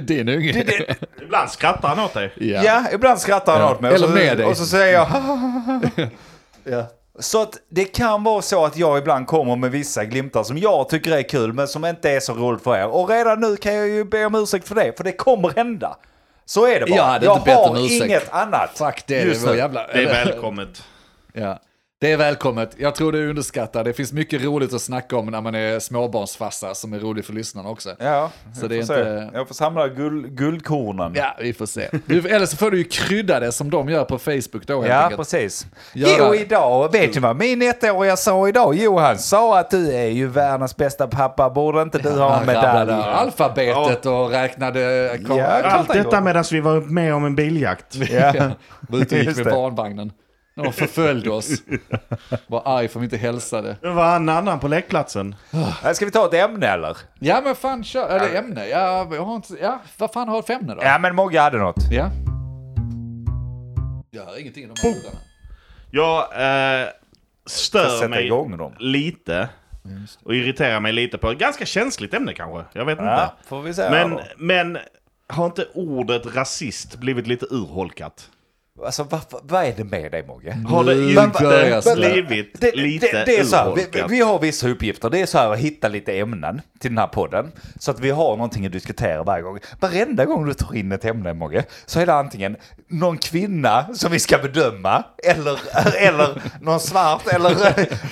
[0.06, 0.52] Din unge.
[0.52, 2.32] Det, det, Ibland skrattar han åt dig.
[2.36, 2.62] Ja.
[2.64, 3.70] Ja, ibland skrattar han Ja.
[3.70, 3.94] åt mig.
[3.94, 4.46] Eller så, med dig.
[4.46, 5.08] Och så säger jag
[6.64, 6.84] ja.
[7.20, 10.88] Så att det kan vara så att jag ibland kommer med vissa glimtar som jag
[10.88, 12.86] tycker är kul men som inte är så roligt för er.
[12.86, 15.96] Och redan nu kan jag ju be om ursäkt för det, för det kommer hända.
[16.44, 16.96] Så är det bara.
[16.96, 18.04] Jag hade jag inte bett om har ursäkt.
[18.04, 18.70] inget annat.
[18.74, 19.86] Fuck det, det var jävla...
[19.86, 20.82] Det är välkommet.
[21.32, 21.58] Ja.
[22.00, 22.70] Det är välkommet.
[22.78, 23.84] Jag tror det är underskattat.
[23.84, 27.32] Det finns mycket roligt att snacka om när man är småbarnsfarsa som är roligt för
[27.32, 27.90] lyssnarna också.
[27.98, 29.00] Ja, Så jag det är får se.
[29.00, 31.12] inte- Jag får samla guld, guldkornen.
[31.16, 31.88] Ja, vi får se.
[32.06, 34.88] Du, eller så får du ju krydda det som de gör på Facebook då helt
[34.92, 35.16] Ja, enkelt.
[35.18, 35.66] precis.
[35.94, 38.74] Göra- Jo, idag, vet du vad min ettåriga sa idag?
[38.74, 41.50] Jo, han sa att du är ju världens bästa pappa.
[41.50, 42.92] Borde inte du ha en medalj?
[42.92, 45.10] alfabetet och räknade...
[45.26, 47.96] Kom, Ja, Allt detta medan vi var med om en biljakt.
[48.10, 48.32] Ja.
[48.80, 50.12] var ute gick med barnvagnen.
[50.64, 51.62] De förföljde oss.
[52.46, 53.76] Var arg för att vi inte hälsade.
[53.82, 55.34] Det var en annan på lekplatsen.
[55.84, 56.96] Äh, Ska vi ta ett ämne eller?
[57.18, 58.66] Ja men fan kör, eller ämne.
[58.68, 60.80] Ja, jag har inte, ja, vad fan har du för ämne då?
[60.82, 61.76] Ja, men Mogge hade något.
[61.90, 62.10] Ja.
[64.10, 65.18] Jag hör ingenting i de här lurarna.
[65.90, 66.18] Jag
[66.82, 66.88] eh,
[67.46, 68.72] stör mig igång dem.
[68.78, 69.48] lite.
[70.24, 72.64] Och irriterar mig lite på ett ganska känsligt ämne kanske.
[72.78, 73.48] Jag vet Ja, inte.
[73.48, 73.90] får vi se.
[73.90, 74.22] Men, då.
[74.36, 74.78] men
[75.26, 78.30] har inte ordet rasist blivit lite urholkat?
[78.84, 80.56] Alltså, vad, vad är det med dig Mogge?
[80.68, 84.38] Har det Nu inte blivit Det, lite det, det är så här, vi, vi har
[84.38, 85.10] vissa uppgifter.
[85.10, 87.52] Det är så här att hitta lite ämnen till den här podden.
[87.78, 89.58] Så att vi har någonting att diskutera varje gång.
[89.80, 92.56] Varenda gång du tar in ett ämne Mogge, så är det antingen
[92.88, 95.58] någon kvinna som vi ska bedöma, eller,
[95.96, 97.50] eller någon svart, eller...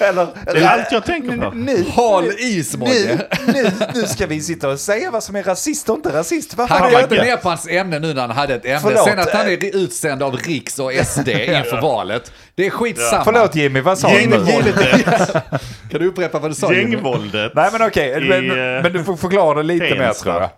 [0.03, 1.51] eller Det är allt jag tänker på.
[1.51, 3.27] Nu, Håll is nu, Mogge.
[3.47, 6.57] nu, nu ska vi sitta och säga vad som är rasist och inte rasist.
[6.57, 7.27] Varför Han jag inte inte...
[7.27, 8.81] ner på hans ämne nu när han hade ett ämne.
[8.83, 9.05] Förlåt.
[9.05, 12.33] Sen att han är utsänd av Riks och SD inför valet.
[12.55, 13.25] Det är skitsamma.
[13.25, 14.15] Förlåt Jimmy, vad sa du?
[14.15, 15.33] Gängvåldet.
[15.91, 16.73] Kan du upprepa vad du sa?
[16.73, 17.53] Gängvåldet.
[17.55, 20.51] Nej men okej, i, men, eh, men du får förklara det lite mer tror jag.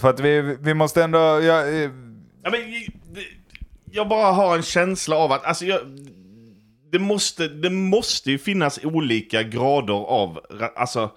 [0.00, 1.18] För att vi, vi måste ändå...
[1.18, 1.90] Ja, eh,
[2.44, 2.60] Ja, men,
[3.92, 5.80] jag bara har en känsla av att, alltså jag,
[6.92, 10.40] det måste, det måste ju finnas olika grader av,
[10.76, 11.10] alltså,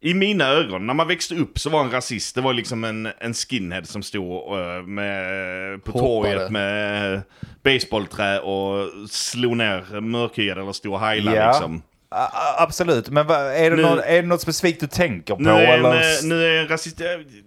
[0.00, 3.08] I mina ögon, när man växte upp så var en rasist, det var liksom en,
[3.18, 6.34] en skinhead som stod eh, med, på Hoppade.
[6.34, 7.22] torget med
[7.62, 11.46] baseballträ och slog ner mörkhyade eller stod och heilade Ja.
[11.50, 11.82] liksom.
[12.08, 12.28] A-
[12.62, 15.42] absolut, men är, det Nu- något, är det något specifikt du tänker på?
[15.42, 16.26] Nu är, eller?
[16.28, 17.00] nu är rasist...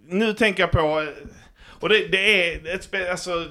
[0.08, 0.78] Nu tänker jag på...
[1.02, 1.08] eh,
[1.80, 3.46] Och det, det är ett alltså,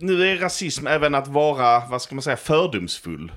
[0.00, 3.32] Nu är rasism även att vara, vad ska man säga, fördomsfull.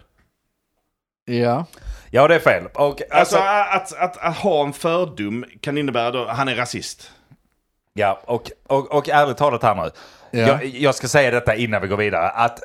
[1.35, 1.65] Ja.
[2.09, 2.65] Ja, det är fel.
[2.73, 7.11] Och, Alltså, alltså, att, att, att ha en fördom kan innebära då han är rasist.
[7.93, 9.91] ja, och, och, och ärligt talat här nu.
[10.39, 10.47] Ja.
[10.47, 12.29] Jag, jag ska säga detta innan vi går vidare.
[12.29, 12.59] Att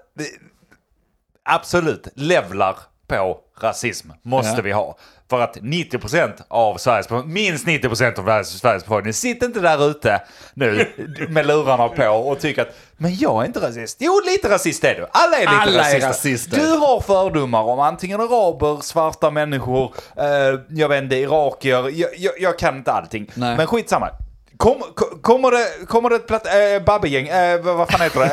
[1.43, 4.63] absolut, levlar på rasism måste Ja.
[4.63, 4.97] vi ha.
[5.31, 10.23] För att 90% av Sveriges minst 90% av Sveriges befolkning, sitter inte där ute
[10.55, 10.87] nu
[11.29, 13.97] med lurarna på och tycker att men jag är inte rasist.
[14.01, 15.07] Jo, lite rasist är du.
[15.11, 16.09] Alla är lite Alla är rasister.
[16.09, 16.57] rasister.
[16.57, 20.27] Du har fördomar om antingen araber, svarta människor, eh,
[20.69, 21.91] jag vet inte, irakier.
[21.99, 23.31] Jag, jag, jag kan inte allting.
[23.35, 23.57] Nej.
[23.57, 24.09] Men skitsamma.
[24.57, 28.21] Kom, ko- kommer, det, kommer det ett platt, äh, babbegäng, äh, vad vad fan heter
[28.21, 28.27] det?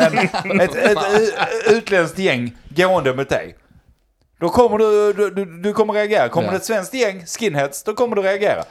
[0.51, 3.55] En, ett, ett, ett utländskt gäng gående mot dig.
[4.43, 6.29] Då kommer du, du, du, du kommer reagera.
[6.29, 6.51] Kommer Ja.
[6.51, 8.63] det ett svenskt gäng, skinheads, då kommer du reagera.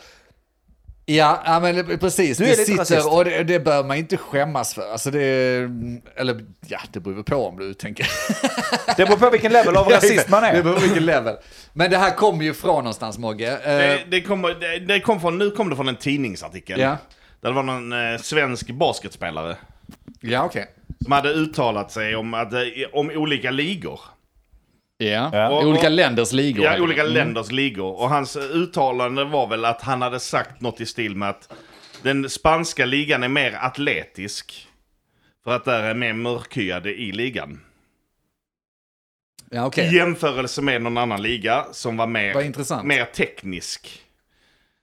[1.04, 2.38] Ja, ja men det- precis.
[2.38, 2.88] Du är det lite rasist.
[3.02, 4.92] sitter, och det, det bör man inte skämmas för.
[4.92, 5.22] Alltså det,
[6.16, 8.06] eller ja, det beror på om du tänker.
[8.96, 10.62] Det beror på vilken level av rasist man Det är.
[10.62, 11.36] beror på vilken level.
[11.72, 13.52] Men det här kommer ju från någonstans Mogge.
[13.52, 16.80] Eh, Det, det kommer, det, det kom från, nu kom det från en tidningsartikel.
[16.80, 16.96] Ja.
[17.40, 19.56] Där det var någon eh, svensk basketspelare
[20.20, 20.66] ja, okej.
[21.02, 22.58] som hade uttalat sig om, att, eh,
[22.92, 24.00] om olika ligor.
[25.10, 25.30] Ja.
[25.32, 25.62] Ja.
[25.62, 26.64] I olika länders ligor.
[26.64, 28.00] Ja, olika länders ligor.
[28.00, 31.52] Och hans uttalande var väl att han hade sagt något i stil med att
[32.02, 34.68] den spanska ligan är mer atletisk.
[35.44, 37.60] För att där är mer mörkhyade i ligan.
[39.50, 39.86] Ja, okej.
[39.94, 42.34] I jämförelse med någon annan liga som var mer,
[42.84, 44.02] mer teknisk.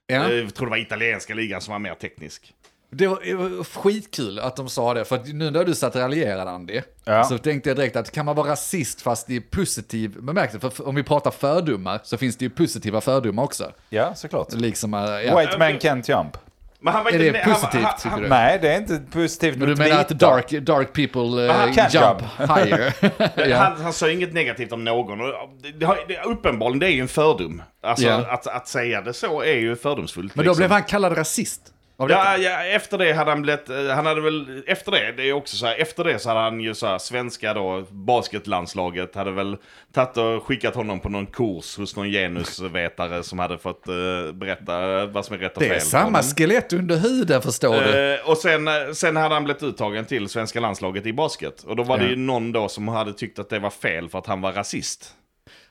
[0.06, 0.14] Ja.
[0.30, 2.54] Eh, Jag tror det var italienska ligan som var mer teknisk.
[2.92, 5.94] Det var, det var skitkul att de sa det, för att nu när du satt
[5.94, 7.24] och raljerade Andy, Ja.
[7.24, 10.70] så tänkte jag direkt att kan man vara rasist fast i positiv bemärkelse?
[10.70, 13.72] För om vi pratar fördomar så finns det ju positiva fördomar också.
[13.88, 14.52] Ja, såklart.
[14.52, 15.38] Liksom, äh, ja.
[15.38, 16.36] White man can't jump.
[16.82, 17.30] Men han var Är inte...
[17.32, 18.28] det han var- positivt, han- tycker han- du?
[18.28, 22.22] Nej, det är inte positivt Men du menar att dark, dark people eh, can't jump
[22.38, 22.50] jump.
[22.58, 22.94] higher?
[23.48, 23.56] ja.
[23.56, 25.20] Han, han sa inget negativt om någon.
[25.20, 25.28] Och
[25.62, 27.62] det, det, det, uppenbarligen, det är ju en fördom.
[27.82, 28.26] Alltså Ja.
[28.32, 30.34] att, att säga det så är ju fördomsfullt.
[30.36, 30.60] Men då liksom.
[30.60, 31.60] blev han kallad rasist?
[32.08, 35.32] Ja, ja, efter det hade han blivit, eh, han hade väl, efter det, det är
[35.32, 39.30] också så här, efter det så hade han ju så här, svenska då, basketlandslaget hade
[39.30, 39.56] väl
[39.92, 45.06] tagit och skickat honom på någon kurs hos någon genusvetare som hade fått eh, berätta
[45.06, 45.76] vad som är rätt och det fel.
[45.76, 48.14] är för samma skelett under huden förstår du.
[48.14, 51.62] Eh, och sen, eh, sen hade han blivit uttagen till svenska landslaget i basket.
[51.62, 52.10] Och då var det Ja.
[52.10, 55.14] ju någon då som hade tyckt att det var fel för att han var rasist.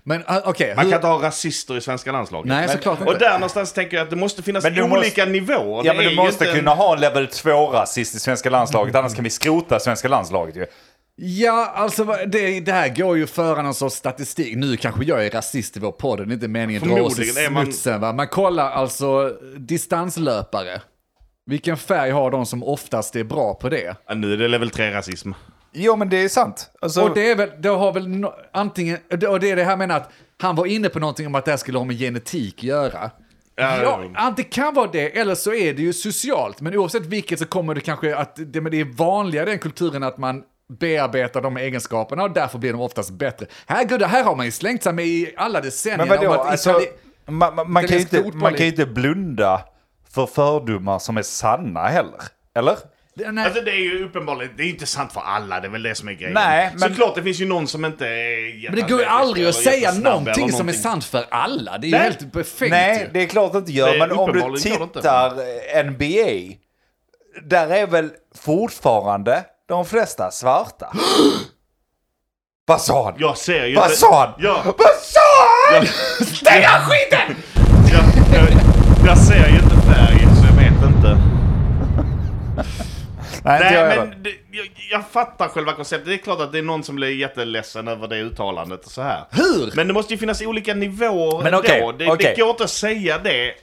[0.09, 2.47] Men ah, okej, Man hur- kan inte ha rasister i svenska landslaget.
[2.49, 3.19] Nej, Men- såklart Och inte.
[3.25, 5.85] där någonstans tänker jag att det måste finnas Men du olika måste- nivåer.
[5.85, 9.15] Ja, Det men du måste inte kunna ha en level 2-rasist i svenska landslaget, annars
[9.15, 10.65] kan vi skrota svenska landslaget ju.
[11.15, 14.55] Ja, alltså det, det här går ju föra någon sorts statistik.
[14.55, 17.19] Nu kanske jag är rasist i vår podd, det är inte meningen att dra oss
[17.19, 18.01] i man- smutsen.
[18.01, 18.13] Va?
[18.13, 20.81] Man kollar alltså distanslöpare.
[21.45, 23.95] Vilken färg har de som oftast är bra på det?
[24.07, 25.31] Ja, nu är det level 3-rasism.
[25.71, 26.69] Jo, men det är sant.
[26.81, 28.97] Alltså, Och det är väl, det har väl no, antingen,
[29.29, 30.09] och det är det här menar att
[30.41, 33.11] han var inne på någonting om att det här skulle ha med genetik att göra.
[34.15, 36.61] Ja, det kan vara det, eller så är det ju socialt.
[36.61, 39.59] Men oavsett vilket så kommer det kanske att det, men det är vanligare i den
[39.59, 40.43] kulturen att man
[40.79, 43.45] bearbetar de egenskaperna och därför blir de oftast bättre.
[43.65, 45.97] Herregud, det här har man ju slängt sig med i alla decennier.
[45.97, 46.33] men vadå?
[46.33, 46.87] Alltså, Itali-
[47.31, 49.61] man, man, man, kan ju inte, man kan inte blunda
[50.09, 52.21] för fördomar som är sanna heller.
[52.55, 52.77] Eller?
[53.19, 53.45] Det- nej.
[53.45, 55.95] Alltså det är ju uppenbarligen, det är inte sant för alla, det är väl det
[55.95, 56.33] som är grejen.
[56.33, 59.47] Nej, men- Såklart det finns ju någon som inte är men det går ju aldrig
[59.47, 61.77] att säga någonting som är sant för alla.
[61.77, 62.03] Det är ju Nej.
[62.03, 63.09] helt befängt Nej, ju.
[63.13, 63.91] det är klart att det inte gör.
[63.93, 66.55] Det Men om du tittar NBA,
[67.43, 70.93] där är väl fortfarande de flesta svarta.
[72.67, 73.13] Vad sa han?
[73.17, 74.33] Jag ser ju Vad sa han?
[74.37, 75.19] Ja, Vad sa
[75.73, 75.85] han?
[76.25, 77.35] Stäng av skiten!
[77.91, 78.03] jag,
[78.41, 78.47] jag,
[79.07, 81.17] jag ser ju inte färg, så jag vet inte.
[83.43, 86.07] Nej, Nej, jag men det, jag, jag fattar själva konceptet.
[86.07, 89.01] Det är klart att det är någon som blir jätteledsen över det uttalandet och så
[89.01, 89.23] här.
[89.31, 89.71] Hur?
[89.75, 91.57] Men det måste ju finnas olika nivåer Men ändå.
[91.59, 92.33] okej, det, okej.
[92.35, 93.53] det går inte att säga det.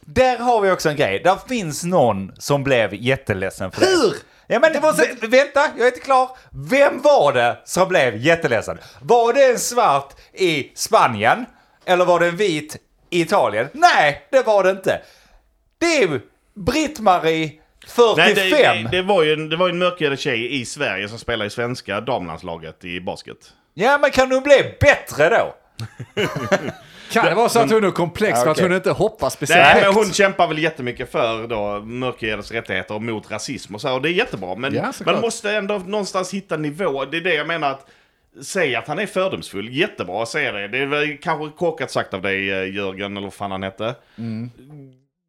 [0.00, 1.20] Där har vi också en grej.
[1.24, 3.86] Där finns någon som blev jätteledsen för det.
[3.86, 4.14] Hur?
[4.46, 6.30] Ja men vä- vänta, jag är inte klar.
[6.70, 8.78] Vem var det som blev jätteledsen?
[9.00, 11.46] Var det en svart i Spanien?
[11.84, 12.76] Eller var det en vit
[13.10, 13.68] i Italien?
[13.72, 15.00] Nej, det var det inte.
[15.78, 16.20] Det är
[16.54, 17.50] Britt-Marie,
[17.86, 18.16] 45.
[18.16, 21.08] Nej, det, det, det var ju en, det var ju en mörkhyad tjej i Sverige
[21.08, 23.52] som spelar i svenska damlandslaget i basket.
[23.74, 25.54] Ja men kan du bli bättre då?
[27.12, 29.84] Kan det vara så att hon är komplex för att hon inte hoppar speciellt Nej,
[29.84, 34.02] men hon kämpar väl jättemycket för då mörkhyades rättigheter och mot rasism och så, och
[34.02, 34.54] det är jättebra.
[34.54, 37.04] Men Ja, man måste ändå någonstans hitta nivå.
[37.04, 37.86] Det är det jag menar att
[38.42, 40.68] Säg att han är fördomsfull, jättebra att säga det.
[40.68, 43.94] Det är väl kanske korkat sagt av dig eh, Jörgen, eller vad fan han hette.
[44.18, 44.50] Mm.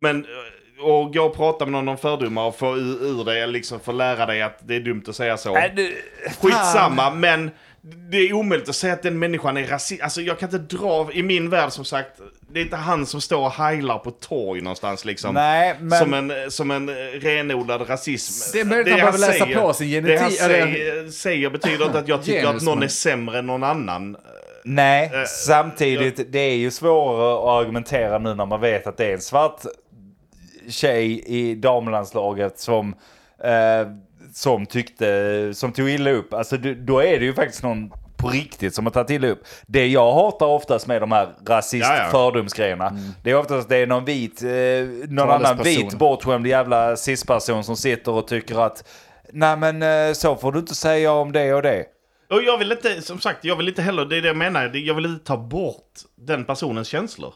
[0.01, 0.25] Men
[0.79, 3.91] att gå och prata med någon om fördomar och få ur, ur dig, liksom få
[3.91, 5.53] lära dig att det är dumt att säga så.
[5.53, 5.95] Nej, du-
[6.41, 7.51] Skitsamma, men
[8.11, 10.01] det är omöjligt att säga att den människan är rasist.
[10.01, 12.09] Alltså jag kan inte dra, i min värld som sagt,
[12.51, 15.33] det är inte han som står och heilar på torg någonstans liksom.
[15.33, 15.99] Nej, men...
[15.99, 18.51] Som en, som en eh, renodlad rasism.
[18.53, 21.85] Det är möjligt att man behöver läsa på sin Det han genetik, säger, säger betyder
[21.85, 24.17] inte att jag tycker Genus, att någon är sämre än någon annan.
[24.63, 29.05] Nej, Eh, samtidigt, det är ju svårare att argumentera nu när man vet att det
[29.05, 29.61] är en svart
[30.69, 32.95] tjej i damlandslaget som,
[33.43, 33.87] eh,
[34.33, 36.33] som tyckte, som tog illa upp.
[36.33, 39.43] Alltså du- då är det ju faktiskt någon på riktigt som har tagit illa upp.
[39.67, 43.87] Det jag hatar oftast med de här rasist fördomsgrejerna, det är oftast att det är
[43.87, 44.49] någon vit, eh,
[45.09, 48.83] någon annan vit bortskämd jävla cisperson som sitter och tycker att
[49.33, 51.85] nej men eh, så får du inte säga om det och det.
[52.29, 54.71] Och jag vill inte, som sagt, jag vill inte heller, det är det jag menar,
[54.75, 57.33] jag vill inte ta bort den personens känslor.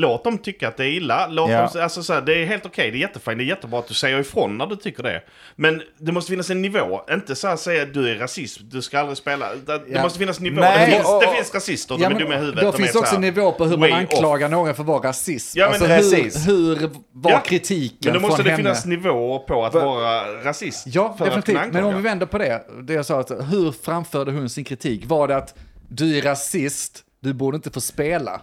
[0.00, 1.26] Låt dem tycka att det är illa.
[1.26, 1.58] Låt Ja.
[1.72, 3.88] dem, alltså så här, det är helt okej, det är jättefint, det är jättebra att
[3.88, 5.22] du säger ifrån när du tycker det.
[5.56, 7.00] Men det måste finnas en nivå.
[7.10, 9.54] Inte så här säga att du är rasist, du ska aldrig spela.
[9.54, 10.02] Det, det Ja.
[10.02, 10.60] måste finnas en nivå.
[10.60, 12.60] Nej, det, finns, och- det och- finns rasister, de Ja, är men dumma i huvudet.
[12.64, 14.82] då de finns är det också så en nivå på hur man anklagar någon för
[14.82, 15.58] att vara rasism.
[15.58, 18.62] Ja, men alltså hur, hur var Ja, kritiken Men då måste det henne?
[18.62, 20.84] finnas nivå på att Va- vara rasist.
[20.86, 21.72] Ja, för definitivt.
[21.72, 25.06] Men om vi vänder på det, det jag sa, att hur framförde hon sin kritik?
[25.06, 25.54] Var det att
[25.88, 28.40] du är rasist, du borde inte få spela?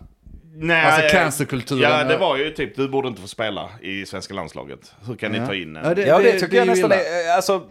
[0.57, 4.33] Nej, Alltså cancerkulturen, Ja, det var ju typ, du borde inte få spela i svenska
[4.33, 4.79] landslaget.
[5.07, 5.85] Hur kan ni ta in en...
[5.85, 6.95] Ja, det- Ja, det, tycker det jag nästan är,
[7.29, 7.63] eh, alltså,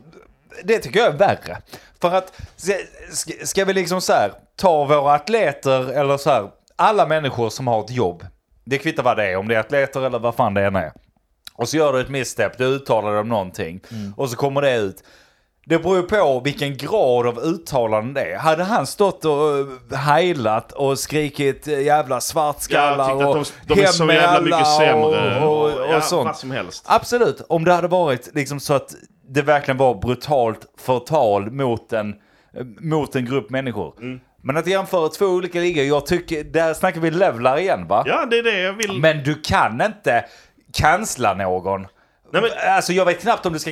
[0.64, 1.58] det tycker jag är värre.
[2.00, 7.06] För att, ska, ska- vi liksom så här, ta våra atleter eller så här, alla
[7.06, 8.26] människor som har ett jobb.
[8.64, 10.92] Det kvittar vad det är, om det är atleter eller vad fan det än är.
[11.54, 13.80] Och så gör du ett misstep, du uttalar om någonting.
[14.16, 15.04] Och så kommer det ut.
[15.66, 18.38] Det beror ju på vilken grad av uttalande det är.
[18.38, 19.58] Hade han stått och
[19.92, 23.34] eh, heilat och skrikit eh, jävla Ja, svartskallar tyckte och
[23.66, 25.40] de, de är så jävla mycket sämre.
[25.44, 26.26] och, och, och ja, sånt.
[26.26, 26.84] vad som helst.
[26.88, 28.94] Absolut, om det hade varit liksom så att
[29.28, 33.94] det verkligen var brutalt förtal mot en, eh, mot en grupp människor.
[34.00, 34.20] Mm.
[34.42, 38.02] Men att jämföra två olika ligor, jag tycker, där snackar vi levlar igen va?
[38.06, 38.92] Ja, det är det jag vill.
[39.00, 40.24] Men du kan inte
[40.72, 41.86] cancella någon.
[42.32, 43.70] Nej, men- Alltså jag vet knappt om du ska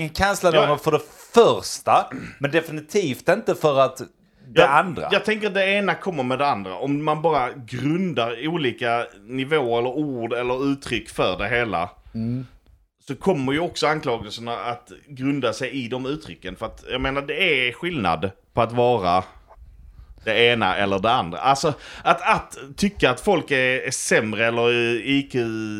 [0.56, 0.66] Ja.
[0.66, 1.00] någon för det
[1.34, 2.06] första,
[2.38, 3.98] men definitivt inte för att
[4.48, 5.08] det jag, andra.
[5.12, 6.76] Jag tänker att det ena kommer med det andra.
[6.76, 11.90] Om man bara grundar olika nivåer eller ord eller uttryck för det hela.
[13.06, 16.56] Så kommer ju också anklagelserna att grunda sig i de uttrycken.
[16.56, 19.24] För att jag menar det är skillnad på att vara
[20.24, 21.38] det ena eller det andra.
[21.38, 24.70] Alltså att, att tycka att folk är, är sämre eller
[25.06, 25.34] IQ,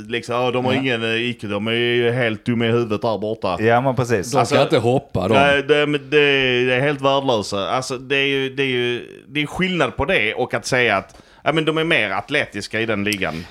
[0.09, 3.19] liksom, ja, de har ingen eh, IQ, de är ju helt dumma i huvudet där
[3.19, 3.57] borta.
[3.63, 4.27] Ja men precis.
[4.27, 5.35] De ska Alltså- inte hoppa de.
[5.35, 7.71] Nej, det, men det, det är helt värdelösa.
[7.71, 10.97] Alltså det är ju, det är ju det är skillnad på det och att säga
[10.97, 13.47] att ja, men de är mer atletiska i den ligan.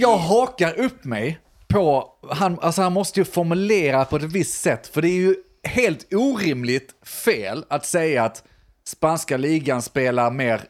[0.00, 4.90] Jag hakar upp mig på, han, alltså han måste ju formulera på ett visst sätt,
[4.94, 6.90] för det är ju helt orimligt
[7.24, 8.42] fel att säga att
[8.86, 10.60] spanska ligan spelar mer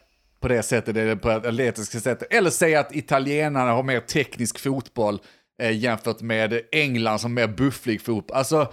[0.41, 4.59] på det sättet, eller på det atletiska sättet, eller säga att italienarna har mer teknisk
[4.59, 5.19] fotboll
[5.63, 8.37] eh, jämfört med England som mer bufflig fotboll.
[8.37, 8.73] Alltså,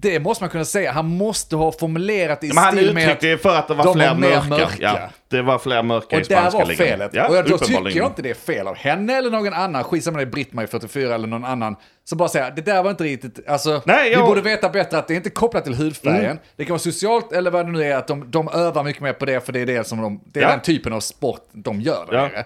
[0.00, 0.92] det måste man kunna säga.
[0.92, 3.94] Han måste ha formulerat i han stil med uttryckte ju för att det var de
[3.94, 4.44] fler var mörka.
[4.48, 4.76] mörka.
[4.78, 6.86] Ja, det var fler mörka i Och där spanska var ligan.
[6.86, 7.10] felet.
[7.14, 9.84] Ja, och jag, då tycker jag inte det är fel av henne eller någon annan,
[9.84, 13.04] skitsamma det är Britt-Marie 44 eller någon annan, som bara säger det där var inte
[13.04, 16.24] riktigt, alltså, Nej, vi jag- borde veta bättre att det är inte kopplat till hudfärgen.
[16.24, 16.38] Mm.
[16.56, 19.12] Det kan vara socialt eller vad det nu är, att de, de övar mycket mer
[19.12, 20.50] på det, för det är det som de, det är Ja.
[20.50, 22.22] den typen av sport de gör där Ja.
[22.28, 22.44] nere.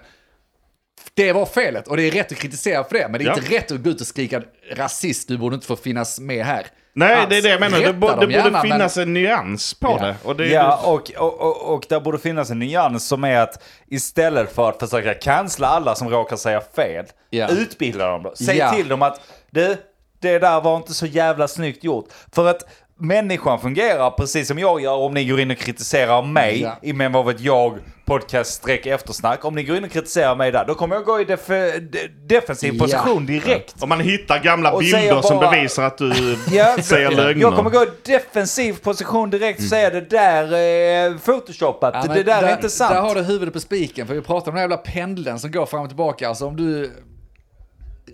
[1.13, 3.37] Det var felet och det är rätt att kritisera för det, men det är Ja.
[3.37, 4.41] inte rätt att gå ut och skrika
[4.75, 6.65] rasist, du borde inte få finnas med här.
[6.95, 7.29] Nej, Alls.
[7.29, 7.79] det är det jag menar.
[7.79, 10.05] Det, bo, det dem borde gärna, men- finnas en nyans på Ja.
[10.07, 10.15] det.
[10.23, 13.63] Och det Ja, och, och, och, och där borde finnas en nyans som är att
[13.87, 17.47] istället för att försöka cancella alla som råkar säga fel, Ja.
[17.49, 18.33] utbilda dem då.
[18.35, 18.71] Säg Ja.
[18.71, 19.77] till dem att du,
[20.21, 22.05] det där var inte så jävla snyggt gjort.
[22.31, 22.63] För att
[23.03, 26.75] människan fungerar precis som jag gör om ni går in och kritiserar mig Ja.
[26.81, 29.45] i Men vad vet jag podcast eftersnack.
[29.45, 32.07] Om ni går in och kritiserar mig där, då kommer jag gå i def de
[32.27, 32.79] defensiv Ja.
[32.83, 33.75] position direkt.
[33.83, 37.41] Om man hittar gamla Och bilder säger som bara- bevisar att du Ja, säger lögner.
[37.41, 42.23] jag kommer gå i defensiv position direkt och säga det där är photoshopat, Ja, det
[42.23, 42.93] där, är inte sant.
[42.93, 45.51] Där har du huvudet på spiken, för vi pratar om den här jävla pendeln som
[45.51, 46.29] går fram och tillbaka.
[46.29, 46.91] Alltså om du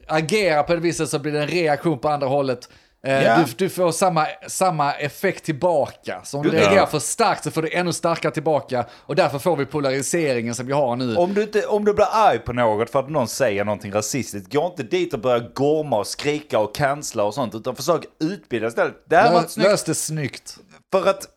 [0.08, 2.70] agerar på det viset så blir det en reaktion på andra hållet.
[3.02, 3.38] Ja.
[3.38, 6.22] du, du får samma, samma effekt tillbaka.
[6.24, 8.86] Så om du reagerar för starkt så får du ännu starkare tillbaka.
[8.91, 11.16] Och därför får vi polariseringen som vi har nu.
[11.16, 14.54] Om du, inte, om du blir arg på något för att någon säger någonting rasistiskt,
[14.54, 18.68] gå inte dit och börja gorma och skrika och cancella och sånt, utan försök utbilda
[18.68, 19.04] istället.
[19.10, 20.58] Det här var Lö, snyggt, lös det snyggt.
[20.91, 21.28] för att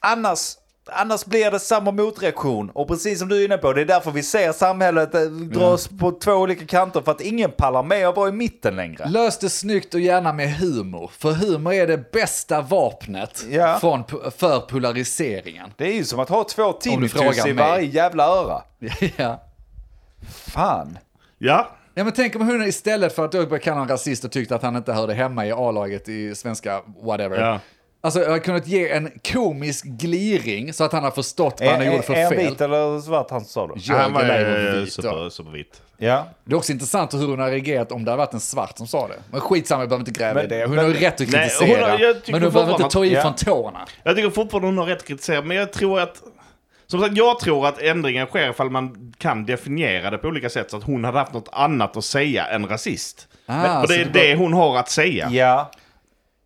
[0.00, 0.56] annars,
[0.92, 2.70] annars blir det samma motreaktion.
[2.70, 5.88] Och precis som du är inne på, det är därför vi ser samhället eh, dras
[5.88, 9.08] på två olika kanter, för att ingen pallar med att vara i mitten längre.
[9.08, 11.10] Lös det snyggt och gärna med humor.
[11.18, 13.78] För humor är det bästa vapnet Ja.
[13.80, 14.04] från,
[14.36, 15.70] för polariseringen.
[15.76, 18.62] Det är ju som att ha två tinnitus frågar i varje jävla öra.
[19.16, 19.42] ja.
[20.52, 20.98] Fan.
[21.38, 21.68] Ja,
[21.98, 24.62] Ja men tänk om hon istället för att då kalla honom rasist och tyckte att
[24.62, 27.40] han inte hörde hemma i A-laget i svenska whatever.
[27.40, 27.60] Ja.
[28.00, 31.82] Alltså jag hade kunnat ge en komisk gliring så att han har förstått vad han
[31.82, 32.50] Är, gjorde för är, är han fel.
[32.50, 33.94] vit eller svart han sa då?
[33.94, 35.82] han var Leif vit super, supervit.
[35.96, 36.26] Ja.
[36.44, 38.86] Det är också intressant hur hon har reagerat om det hade varit en svart som
[38.86, 39.14] sa det.
[39.30, 40.64] Men skitsamma, vi behöver inte gräva i det.
[40.66, 41.80] Hon men- har ju rätt att Nej, kritisera.
[41.80, 43.86] hon har- jag men hon behöver inte ta i att- från tårna.
[44.02, 46.22] Jag tycker fortfarande hon har rätt att kritisera, men jag tror att...
[46.86, 50.70] Som sagt, jag tror att ändringen sker ifall man kan definiera det på olika sätt.
[50.70, 53.28] Så att hon hade haft något annat att säga än rasist.
[53.46, 55.28] Ah, men, för det är det det hon har att säga.
[55.30, 55.70] Ja.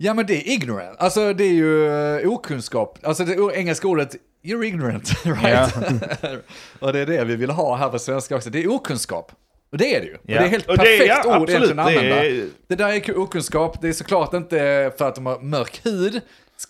[0.03, 0.97] Ja men det är ignorant.
[0.99, 1.89] Alltså det är ju
[2.21, 2.99] eh, okunskap.
[3.03, 5.75] Alltså det engelska ordet, you're ignorant, right?
[6.81, 8.51] och det är det vi vill ha här på svenska också.
[8.51, 9.33] Det är okunskap.
[9.73, 10.15] Och det är det ju.
[10.15, 10.39] Och Ja.
[10.41, 12.01] det är helt Och det är- perfekt ja, ord egentligen att absolut.
[12.07, 12.25] Det använda.
[12.27, 13.79] är- Det där är okunskap.
[13.83, 16.21] Det är såklart inte för att de har mörk hud.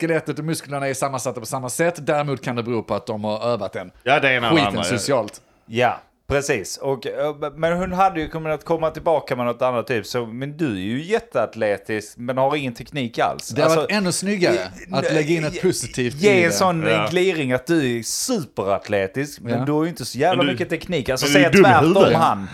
[0.00, 1.94] Skelettet och musklerna är sammansatta på samma sätt.
[2.06, 4.84] Däremot kan det bero på att de har övat den Ja, det är skiten andra.
[4.84, 5.40] socialt.
[5.66, 6.00] Ja,
[6.32, 6.76] precis.
[6.76, 10.06] Och, eh, men hon hade ju kunnat komma tillbaka med något annat typ.
[10.06, 13.48] Så, men du är ju jätteatletisk men har ingen teknik alls.
[13.48, 14.58] Det har Alltså, varit ännu snyggare
[14.92, 16.54] att lägga in ett positivt Ge en det.
[16.56, 17.06] sån Ja.
[17.10, 19.64] gliring att du är superatletisk men Ja.
[19.64, 21.08] du har ju inte så jävla du- mycket teknik.
[21.08, 22.48] Alltså säga tvärtom han.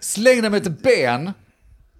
[0.00, 1.32] Släng dem med ett ben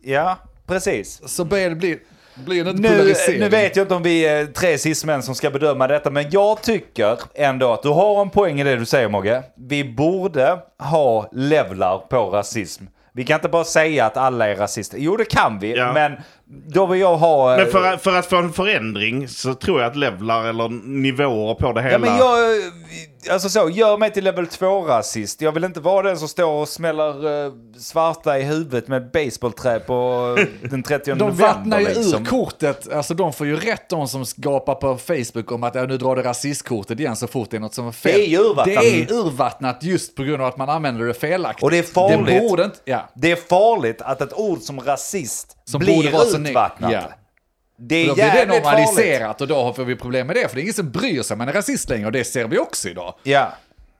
[0.02, 1.20] Ja, precis.
[1.26, 1.98] så blir det, blir,
[2.34, 5.50] blir det inte Nu, nu vet jag inte om vi är tre cis-män som ska
[5.50, 9.08] bedöma detta, men jag tycker ändå att du har en poäng i det du säger
[9.08, 9.42] Mogge.
[9.56, 12.84] Vi borde ha levlar på rasism.
[13.14, 14.98] Vi kan inte bara säga att alla är rasister.
[15.00, 15.92] Jo, det kan vi, Ja.
[15.92, 16.12] men
[16.66, 17.56] då vill jag ha...
[17.56, 21.54] Men för, att- för att få en förändring så tror jag att levlar eller nivåer
[21.54, 21.92] på det hela...
[21.92, 22.62] Ja, men jag,
[23.30, 25.42] alltså så, gör mig till level 2-rasist.
[25.42, 29.80] Jag vill inte vara den som står och smäller eh, svarta i huvudet med baseballträ
[29.80, 32.22] på eh, den 30 De vattnar ju liksom.
[32.22, 35.82] ur kortet, alltså de får ju rätt de som skapar på Facebook om att ja,
[35.84, 38.12] nu drar det rasistkortet igen så fort det är något som är fel.
[38.20, 38.66] Det är urvattnat.
[38.66, 41.64] Det är urvattnat just på grund av att man använder det felaktigt.
[41.64, 42.26] Och det är farligt.
[42.26, 43.08] Det borde inte, ja.
[43.14, 46.92] Det är farligt att ett ord som rasist Som blir borde vara utvattnat.
[46.92, 47.02] ja.
[47.88, 48.78] Det är Då blir det jävligt farligt.
[48.86, 51.34] normaliserat och då får vi problem med det, för det är ingen som bryr sig
[51.34, 53.14] om man är rasist längre och det ser vi också idag.
[53.22, 53.52] Ja,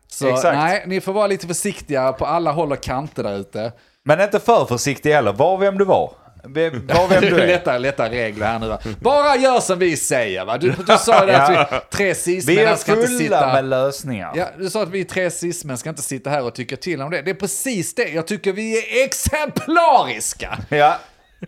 [0.09, 0.57] Så Exakt.
[0.59, 3.73] nej, ni får vara lite försiktiga på alla håll och kanter där ute.
[4.05, 5.33] men inte för försiktig heller.
[5.33, 6.13] Var vem du var.
[6.45, 7.47] Var vem du är.
[7.47, 8.79] lätta, lätta regler här nu va.
[9.01, 10.59] Bara gör som vi säger va.
[10.59, 13.53] Du, du sa det att vi, tre Vi cismän är ska inte fulla sitta...
[13.53, 14.33] med lösningar.
[14.35, 17.11] Ja, du sa att vi tre cismän ska inte sitta här och tycka till om
[17.11, 17.23] det.
[17.23, 18.09] Det är precis det.
[18.09, 20.97] Jag tycker vi är exemplariska Ja.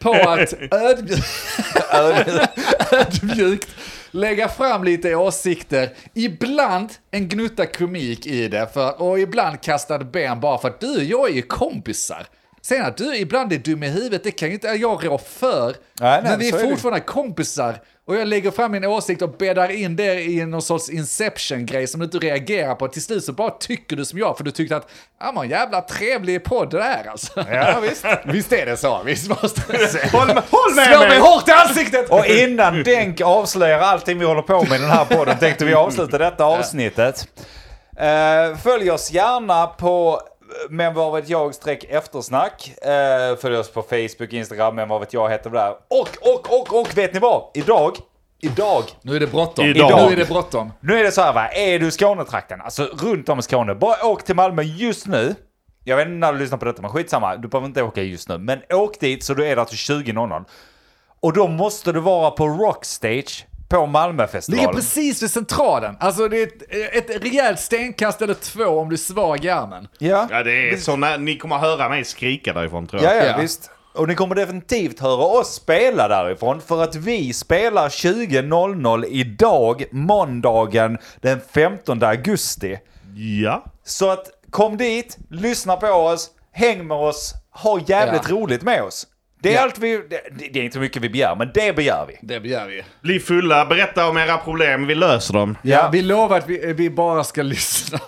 [0.01, 1.24] På att ödmjukt,
[2.92, 3.68] ödmjukt
[4.11, 5.90] lägga fram lite åsikter.
[6.14, 10.97] Ibland en gnutta komik i det för, och ibland kastade ben bara för att du
[10.97, 12.26] och jag är ju kompisar.
[12.62, 15.66] Sen att du ibland är dum i huvudet, det kan ju inte jag rå för.
[15.66, 17.80] Nej, nej, men vi är är fortfarande kompisar.
[18.07, 22.00] Och jag lägger fram min åsikt och bäddar in det i någon sorts inception-grej som
[22.00, 22.88] du inte reagerar på.
[22.88, 24.88] Till slut så bara tycker du som jag, för du tyckte att
[25.34, 27.32] men en jävla trevlig podd det där alltså.
[27.52, 28.05] Ja, visst.
[28.24, 29.02] Visst är det så?
[29.05, 29.61] Visst måste
[30.12, 32.11] Håll, med- håll med Slå mig hårt i ansiktet!
[32.11, 35.74] Och innan Denk avslöjar allting vi håller på med i den här podden tänkte vi
[35.74, 37.28] avsluta detta avsnittet.
[38.00, 40.20] Uh, följ oss gärna på
[40.70, 42.72] men vad vet jag streck eftersnack.
[42.86, 45.70] Uh, följ oss på Facebook, Instagram, men vad vet jag heter vi där.
[45.70, 47.50] Och, och, och, och vet ni vad?
[47.55, 47.96] Idag,
[48.40, 49.64] idag, Nu är det bråttom.
[49.64, 50.07] Idag.
[50.07, 50.72] Nu är det bråttom.
[50.80, 54.07] nu är det så här va, är du Skånetrakten, alltså runt om i Skåne, bara
[54.07, 55.34] åk till Malmö just nu.
[55.84, 58.28] Jag vet inte när du lyssnar på detta, men skitsamma, du behöver inte åka just
[58.28, 58.38] nu.
[58.38, 60.44] Men åk dit så du är där till 20.00.
[61.20, 64.75] Och då måste du vara på Rockstage på Ligger Malmöfestivalen.
[64.75, 65.97] precis vid centralen.
[66.01, 66.47] Alltså det är
[66.99, 69.89] ett, ett rejält stenkast eller två om du är svag i armen.
[69.99, 70.29] Ja.
[70.31, 73.16] Ja, det är såna, ni kommer höra mig skrika därifrån tror jag.
[73.16, 73.37] Ja, ja, Ja.
[73.41, 73.70] visst.
[73.95, 80.99] Och ni kommer definitivt höra oss spela därifrån för att vi spelar 20.00 idag, måndagen
[81.20, 82.79] den 15 augusti.
[83.45, 83.64] Ja.
[83.85, 88.35] Så att kom dit, lyssna på oss, häng med oss, ha jävligt Ja.
[88.37, 89.07] roligt med oss.
[89.45, 89.62] Det är Ja.
[89.62, 92.18] allt vi, det, det är inte mycket vi begär, men det begär vi.
[92.22, 92.82] Det begär vi.
[93.01, 95.57] Bli fulla, berätta om era problem, vi löser dem.
[95.62, 97.99] Ja, vi lovar att vi, vi bara ska lyssna.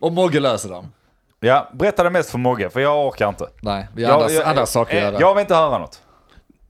[0.00, 0.92] Och Mogge löser dem.
[1.40, 3.46] Ja, berätta det mest för Mogge, för jag orkar inte.
[3.60, 5.20] Nej, vi har andra, andra saker att eh, göra.
[5.20, 6.00] Jag vill inte höra något.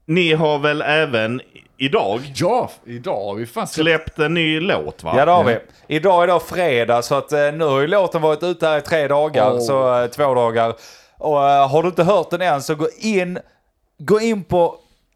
[0.05, 1.41] Ni har väl även
[1.77, 4.19] idag Ja, idag har vi fan släppt...
[4.19, 5.13] en ny låt va?
[5.17, 5.57] Ja det har vi.
[5.87, 8.81] Idag är det fredag så att eh, nu har ju låten varit ute här i
[8.81, 9.59] tre dagar, Åh.
[9.59, 10.73] så eh, två dagar.
[11.17, 13.39] Och har du inte hört den än så gå in,
[13.99, 14.75] gå in på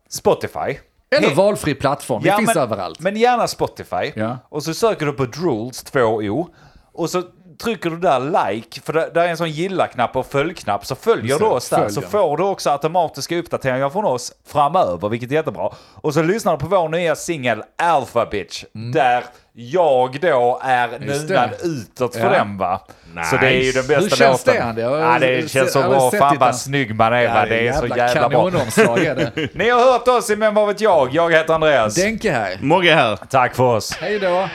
[0.10, 0.80] Spotify.
[1.16, 3.00] Eller He- valfri plattform, det Ja, finns men, överallt.
[3.00, 4.12] Men gärna Spotify.
[4.16, 4.38] Ja.
[4.50, 6.48] Och så söker du på Drools, 2 O.
[6.94, 7.24] Och så
[7.64, 8.20] trycker du där
[8.54, 10.86] like, för det- där är en sån gilla-knapp och följ-knapp.
[10.86, 12.10] Så följer Just du det, oss där så följer.
[12.10, 15.70] får du också automatiska uppdateringar från oss framöver, vilket är jättebra.
[15.96, 18.64] Och så lyssnar du på vår nya singel Alpha Bitch,
[18.94, 19.24] där
[19.54, 21.00] jag då är Mm.
[21.08, 21.16] Det.
[21.30, 22.30] nunan utåt för Ja.
[22.30, 22.82] den va.
[23.30, 23.88] Så det är ju den Nice.
[23.96, 24.76] bästa Hur känns låten.
[24.76, 26.12] det, Ja, det känns så bra.
[26.12, 27.46] Fan vad snygg man är va.
[27.46, 28.50] Det är så jävla bra.
[28.50, 29.32] kanonomslag är det.
[29.54, 31.10] Ni har hört oss i Men vad vet jag?
[31.14, 31.96] Jag heter Andreas.
[31.96, 32.58] Denke här.
[32.62, 33.20] Mogge här.
[33.30, 33.98] Tack för oss.
[34.02, 34.50] Hej då.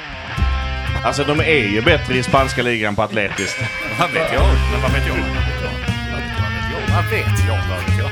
[1.04, 1.44] Alltså de är
[1.74, 3.58] ju bättre i spanska ligan på atletiskt.
[4.00, 4.42] Vad vet jag?
[4.72, 5.14] Men vad vet jag?
[5.14, 7.56] Vad vet jag?
[7.68, 8.10] Vad vet jag?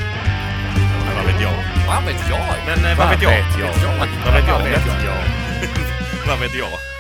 [1.17, 1.53] Vad vet jag?
[1.89, 2.41] Vad vet jag?
[2.67, 3.31] Men eh, vad vet jag?
[3.31, 4.55] Vad vet jag?
[4.59, 5.44] Vad vet jag?
[6.27, 6.94] Vad vet jag?